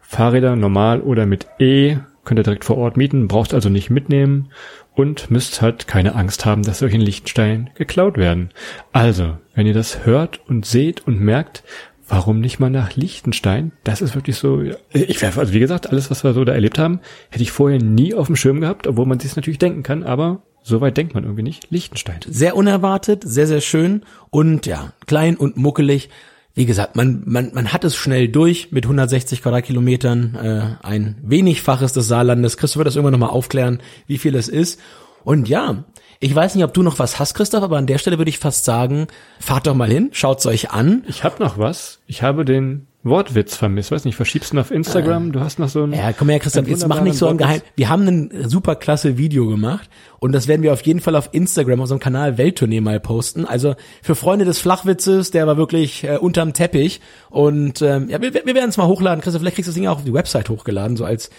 Fahrräder 0.01 0.57
normal 0.57 0.99
oder 0.99 1.25
mit 1.25 1.47
E 1.59 1.95
könnt 2.23 2.39
ihr 2.39 2.43
direkt 2.43 2.65
vor 2.65 2.77
Ort 2.77 2.97
mieten, 2.97 3.27
braucht 3.27 3.53
also 3.53 3.69
nicht 3.69 3.89
mitnehmen 3.89 4.49
und 4.93 5.31
müsst 5.31 5.61
halt 5.61 5.87
keine 5.87 6.15
Angst 6.15 6.45
haben, 6.45 6.63
dass 6.63 6.81
euch 6.81 6.93
in 6.93 7.01
Liechtenstein 7.01 7.69
geklaut 7.75 8.17
werden. 8.17 8.49
Also, 8.91 9.37
wenn 9.55 9.67
ihr 9.67 9.73
das 9.73 10.05
hört 10.05 10.41
und 10.47 10.65
seht 10.65 11.07
und 11.07 11.19
merkt, 11.19 11.63
warum 12.07 12.41
nicht 12.41 12.59
mal 12.59 12.69
nach 12.69 12.95
Liechtenstein? 12.95 13.71
Das 13.83 14.01
ist 14.01 14.15
wirklich 14.15 14.35
so, 14.35 14.61
ich 14.91 15.21
werfe, 15.21 15.39
also 15.39 15.53
wie 15.53 15.59
gesagt, 15.59 15.89
alles, 15.89 16.11
was 16.11 16.23
wir 16.23 16.33
so 16.33 16.43
da 16.43 16.53
erlebt 16.53 16.77
haben, 16.77 16.99
hätte 17.29 17.43
ich 17.43 17.51
vorher 17.51 17.79
nie 17.79 18.13
auf 18.13 18.27
dem 18.27 18.35
Schirm 18.35 18.59
gehabt, 18.59 18.85
obwohl 18.85 19.05
man 19.05 19.19
sich 19.19 19.35
natürlich 19.35 19.59
denken 19.59 19.83
kann, 19.83 20.03
aber 20.03 20.41
so 20.61 20.81
weit 20.81 20.97
denkt 20.97 21.13
man 21.13 21.23
irgendwie 21.23 21.43
nicht. 21.43 21.71
Liechtenstein. 21.71 22.19
Sehr 22.27 22.55
unerwartet, 22.55 23.23
sehr, 23.25 23.47
sehr 23.47 23.61
schön 23.61 24.03
und 24.29 24.65
ja, 24.65 24.93
klein 25.07 25.37
und 25.37 25.57
muckelig 25.57 26.09
wie 26.53 26.65
gesagt, 26.65 26.95
man, 26.95 27.23
man, 27.25 27.51
man 27.53 27.71
hat 27.71 27.83
es 27.83 27.95
schnell 27.95 28.27
durch 28.27 28.71
mit 28.71 28.85
160 28.85 29.41
Quadratkilometern, 29.41 30.35
äh, 30.35 30.85
ein 30.85 31.17
wenigfaches 31.23 31.93
des 31.93 32.07
Saarlandes. 32.07 32.57
Christoph 32.57 32.79
wird 32.79 32.87
das 32.87 32.95
irgendwann 32.95 33.19
nochmal 33.19 33.35
aufklären, 33.35 33.81
wie 34.07 34.17
viel 34.17 34.35
es 34.35 34.49
ist. 34.49 34.79
Und 35.23 35.47
ja, 35.47 35.85
ich 36.19 36.33
weiß 36.35 36.55
nicht, 36.55 36.63
ob 36.63 36.73
du 36.73 36.83
noch 36.83 36.99
was 36.99 37.19
hast, 37.19 37.33
Christoph, 37.35 37.63
aber 37.63 37.77
an 37.77 37.87
der 37.87 37.97
Stelle 37.97 38.17
würde 38.17 38.29
ich 38.29 38.39
fast 38.39 38.65
sagen, 38.65 39.07
fahrt 39.39 39.67
doch 39.67 39.75
mal 39.75 39.89
hin, 39.89 40.09
schaut's 40.11 40.45
euch 40.45 40.71
an. 40.71 41.03
Ich 41.07 41.23
habe 41.23 41.41
noch 41.41 41.57
was. 41.57 41.99
Ich 42.05 42.21
habe 42.21 42.43
den 42.43 42.87
Wortwitz 43.03 43.55
vermisst. 43.55 43.91
Weiß 43.91 44.05
nicht, 44.05 44.15
verschiebst 44.15 44.51
du 44.51 44.57
ihn 44.57 44.59
auf 44.59 44.69
Instagram? 44.69 45.29
Äh, 45.29 45.31
du 45.31 45.39
hast 45.39 45.57
noch 45.57 45.69
so 45.69 45.83
ein. 45.83 45.93
Ja, 45.93 46.13
komm 46.13 46.29
her, 46.29 46.39
Christian, 46.39 46.67
jetzt 46.67 46.87
mach 46.87 47.01
nicht 47.01 47.17
so 47.17 47.27
ein 47.27 47.37
Geheim. 47.37 47.61
Wir 47.75 47.89
haben 47.89 48.07
ein 48.07 48.49
super 48.49 48.75
klasse 48.75 49.17
Video 49.17 49.47
gemacht 49.47 49.89
und 50.19 50.33
das 50.33 50.47
werden 50.47 50.61
wir 50.61 50.71
auf 50.71 50.81
jeden 50.81 50.99
Fall 50.99 51.15
auf 51.15 51.29
Instagram, 51.31 51.79
auf 51.79 51.83
unserem 51.85 51.99
Kanal 51.99 52.37
Welttournee 52.37 52.81
mal 52.81 52.99
posten. 52.99 53.45
Also 53.45 53.75
für 54.03 54.15
Freunde 54.15 54.45
des 54.45 54.59
Flachwitzes, 54.59 55.31
der 55.31 55.47
war 55.47 55.57
wirklich 55.57 56.03
äh, 56.03 56.17
unterm 56.17 56.53
Teppich 56.53 57.01
und 57.29 57.81
ähm, 57.81 58.07
ja, 58.09 58.21
wir, 58.21 58.33
wir 58.33 58.55
werden 58.55 58.69
es 58.69 58.77
mal 58.77 58.87
hochladen. 58.87 59.21
Christoph, 59.21 59.41
vielleicht 59.41 59.55
kriegst 59.55 59.67
du 59.67 59.71
das 59.71 59.75
Ding 59.75 59.87
auch 59.87 59.97
auf 59.97 60.03
die 60.03 60.13
Website 60.13 60.49
hochgeladen, 60.49 60.95
so 60.95 61.05
als 61.05 61.31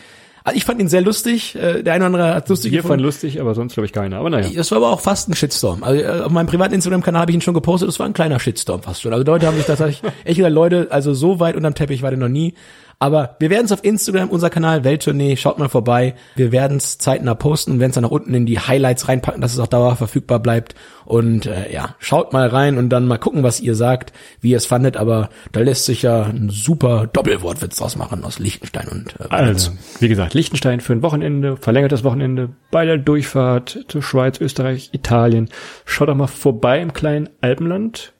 also 0.44 0.56
ich 0.56 0.64
fand 0.64 0.80
ihn 0.80 0.88
sehr 0.88 1.00
lustig. 1.02 1.54
Äh, 1.54 1.82
der 1.82 1.94
eine 1.94 2.04
oder 2.04 2.14
andere 2.14 2.34
hat 2.34 2.48
lustig 2.48 2.72
Wir 2.72 2.78
gefunden. 2.78 2.94
fand 2.94 3.02
lustig, 3.02 3.40
aber 3.40 3.54
sonst 3.54 3.74
glaube 3.74 3.86
ich 3.86 3.92
keiner. 3.92 4.18
Aber 4.18 4.30
naja. 4.30 4.48
Das 4.54 4.70
war 4.70 4.78
aber 4.78 4.90
auch 4.90 5.00
fast 5.00 5.28
ein 5.28 5.34
Shitstorm. 5.34 5.82
Also 5.82 6.02
äh, 6.02 6.20
auf 6.20 6.32
meinem 6.32 6.46
privaten 6.46 6.74
Instagram-Kanal 6.74 7.22
habe 7.22 7.30
ich 7.30 7.36
ihn 7.36 7.40
schon 7.40 7.54
gepostet. 7.54 7.88
Das 7.88 7.98
war 7.98 8.06
ein 8.06 8.12
kleiner 8.12 8.38
Shitstorm 8.40 8.82
fast 8.82 9.02
schon. 9.02 9.12
Also 9.12 9.24
Leute 9.24 9.46
haben 9.46 9.56
sich 9.56 9.66
tatsächlich 9.66 10.02
echt 10.24 10.36
gesagt, 10.36 10.54
Leute, 10.54 10.88
also 10.90 11.14
so 11.14 11.40
weit 11.40 11.56
unterm 11.56 11.74
Teppich 11.74 12.02
war 12.02 12.10
der 12.10 12.18
noch 12.18 12.28
nie. 12.28 12.54
Aber 13.02 13.34
wir 13.40 13.50
werden 13.50 13.64
es 13.64 13.72
auf 13.72 13.82
Instagram, 13.82 14.28
unser 14.28 14.48
Kanal 14.48 14.84
Welttournee, 14.84 15.36
schaut 15.36 15.58
mal 15.58 15.68
vorbei. 15.68 16.14
Wir 16.36 16.52
werden 16.52 16.76
es 16.76 16.98
zeitnah 16.98 17.34
posten 17.34 17.72
und 17.72 17.80
werden 17.80 17.90
es 17.90 17.94
dann 17.96 18.04
nach 18.04 18.12
unten 18.12 18.32
in 18.32 18.46
die 18.46 18.60
Highlights 18.60 19.08
reinpacken, 19.08 19.40
dass 19.40 19.52
es 19.52 19.58
auch 19.58 19.66
dauerhaft 19.66 19.98
verfügbar 19.98 20.38
bleibt. 20.38 20.76
Und 21.04 21.46
äh, 21.46 21.72
ja, 21.72 21.96
schaut 21.98 22.32
mal 22.32 22.46
rein 22.46 22.78
und 22.78 22.90
dann 22.90 23.08
mal 23.08 23.18
gucken, 23.18 23.42
was 23.42 23.58
ihr 23.58 23.74
sagt, 23.74 24.12
wie 24.40 24.50
ihr 24.50 24.56
es 24.56 24.66
fandet. 24.66 24.96
Aber 24.96 25.30
da 25.50 25.58
lässt 25.58 25.86
sich 25.86 26.02
ja 26.02 26.22
ein 26.22 26.48
super 26.48 27.08
Doppelwortwitz 27.12 27.78
draus 27.78 27.96
machen 27.96 28.22
aus 28.22 28.38
Liechtenstein 28.38 28.86
und 28.86 29.16
äh, 29.18 29.34
Also, 29.34 29.72
wie 29.98 30.06
gesagt, 30.06 30.34
Liechtenstein 30.34 30.78
für 30.78 30.92
ein 30.92 31.02
Wochenende, 31.02 31.56
verlängertes 31.56 32.04
Wochenende 32.04 32.50
bei 32.70 32.84
der 32.84 32.98
Durchfahrt 32.98 33.84
zur 33.88 34.02
Schweiz, 34.04 34.40
Österreich, 34.40 34.90
Italien. 34.92 35.48
Schaut 35.86 36.08
doch 36.08 36.14
mal 36.14 36.28
vorbei 36.28 36.80
im 36.80 36.92
kleinen 36.92 37.30
Alpenland 37.40 38.12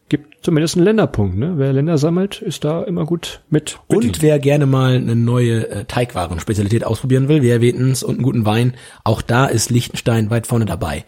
zumindest 0.43 0.77
einen 0.77 0.85
Länderpunkt. 0.85 1.37
Ne? 1.37 1.55
Wer 1.57 1.73
Länder 1.73 1.99
sammelt, 1.99 2.43
ist 2.43 2.65
da 2.65 2.83
immer 2.83 3.07
gut 3.07 3.41
mit. 3.49 3.79
Bedient. 3.89 4.17
Und 4.17 4.23
wer 4.23 4.39
gerne 4.39 4.67
mal 4.67 4.97
eine 4.97 5.17
neue 5.17 5.69
äh, 5.69 5.85
Teigwaren-Spezialität 5.85 6.85
ausprobieren 6.85 7.29
will, 7.29 7.43
wir 7.43 7.55
erwähnten 7.55 7.91
es, 7.91 8.03
und 8.03 8.17
einen 8.17 8.23
guten 8.23 8.45
Wein, 8.45 8.75
auch 9.05 9.23
da 9.23 9.47
ist 9.47 9.71
Liechtenstein 9.71 10.31
weit 10.31 10.47
vorne 10.47 10.65
dabei. 10.65 11.05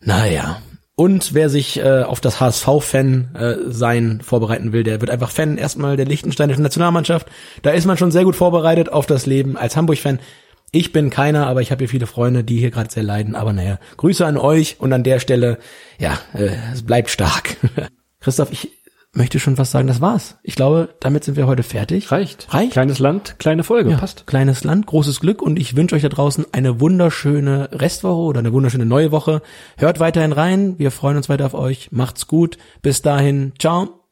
Naja. 0.00 0.60
Und 0.96 1.34
wer 1.34 1.48
sich 1.48 1.78
äh, 1.80 2.02
auf 2.02 2.20
das 2.20 2.38
HSV-Fan 2.38 3.34
äh, 3.34 3.54
sein 3.66 4.20
vorbereiten 4.22 4.72
will, 4.72 4.84
der 4.84 5.00
wird 5.00 5.10
einfach 5.10 5.30
Fan 5.30 5.58
erstmal 5.58 5.96
der 5.96 6.06
liechtensteinischen 6.06 6.62
Nationalmannschaft. 6.62 7.26
Da 7.62 7.70
ist 7.70 7.84
man 7.84 7.98
schon 7.98 8.12
sehr 8.12 8.22
gut 8.22 8.36
vorbereitet 8.36 8.92
auf 8.92 9.06
das 9.06 9.26
Leben 9.26 9.56
als 9.56 9.76
Hamburg-Fan. 9.76 10.20
Ich 10.70 10.92
bin 10.92 11.10
keiner, 11.10 11.46
aber 11.46 11.62
ich 11.62 11.72
habe 11.72 11.80
hier 11.80 11.88
viele 11.88 12.06
Freunde, 12.06 12.44
die 12.44 12.58
hier 12.58 12.70
gerade 12.70 12.92
sehr 12.92 13.02
leiden. 13.02 13.34
Aber 13.34 13.52
naja, 13.52 13.78
Grüße 13.96 14.24
an 14.24 14.36
euch 14.36 14.76
und 14.78 14.92
an 14.92 15.02
der 15.02 15.18
Stelle, 15.18 15.58
ja, 15.98 16.18
äh, 16.32 16.50
es 16.72 16.82
bleibt 16.82 17.10
stark. 17.10 17.56
Christoph, 18.24 18.50
ich 18.52 18.70
möchte 19.12 19.38
schon 19.38 19.56
fast 19.56 19.72
sagen, 19.72 19.86
das 19.86 20.00
war's. 20.00 20.38
Ich 20.42 20.54
glaube, 20.56 20.94
damit 21.00 21.24
sind 21.24 21.36
wir 21.36 21.46
heute 21.46 21.62
fertig. 21.62 22.10
Reicht. 22.10 22.52
Reicht. 22.52 22.72
Kleines 22.72 22.98
Land, 22.98 23.38
kleine 23.38 23.64
Folge, 23.64 23.90
ja, 23.90 23.98
passt. 23.98 24.26
Kleines 24.26 24.64
Land, 24.64 24.86
großes 24.86 25.20
Glück 25.20 25.42
und 25.42 25.58
ich 25.58 25.76
wünsche 25.76 25.94
euch 25.94 26.02
da 26.02 26.08
draußen 26.08 26.46
eine 26.52 26.80
wunderschöne 26.80 27.68
Restwoche 27.72 28.22
oder 28.22 28.38
eine 28.40 28.54
wunderschöne 28.54 28.86
neue 28.86 29.12
Woche. 29.12 29.42
Hört 29.76 30.00
weiterhin 30.00 30.32
rein, 30.32 30.78
wir 30.78 30.90
freuen 30.90 31.18
uns 31.18 31.28
weiter 31.28 31.44
auf 31.44 31.54
euch. 31.54 31.92
Macht's 31.92 32.26
gut. 32.26 32.56
Bis 32.80 33.02
dahin, 33.02 33.52
ciao. 33.58 34.03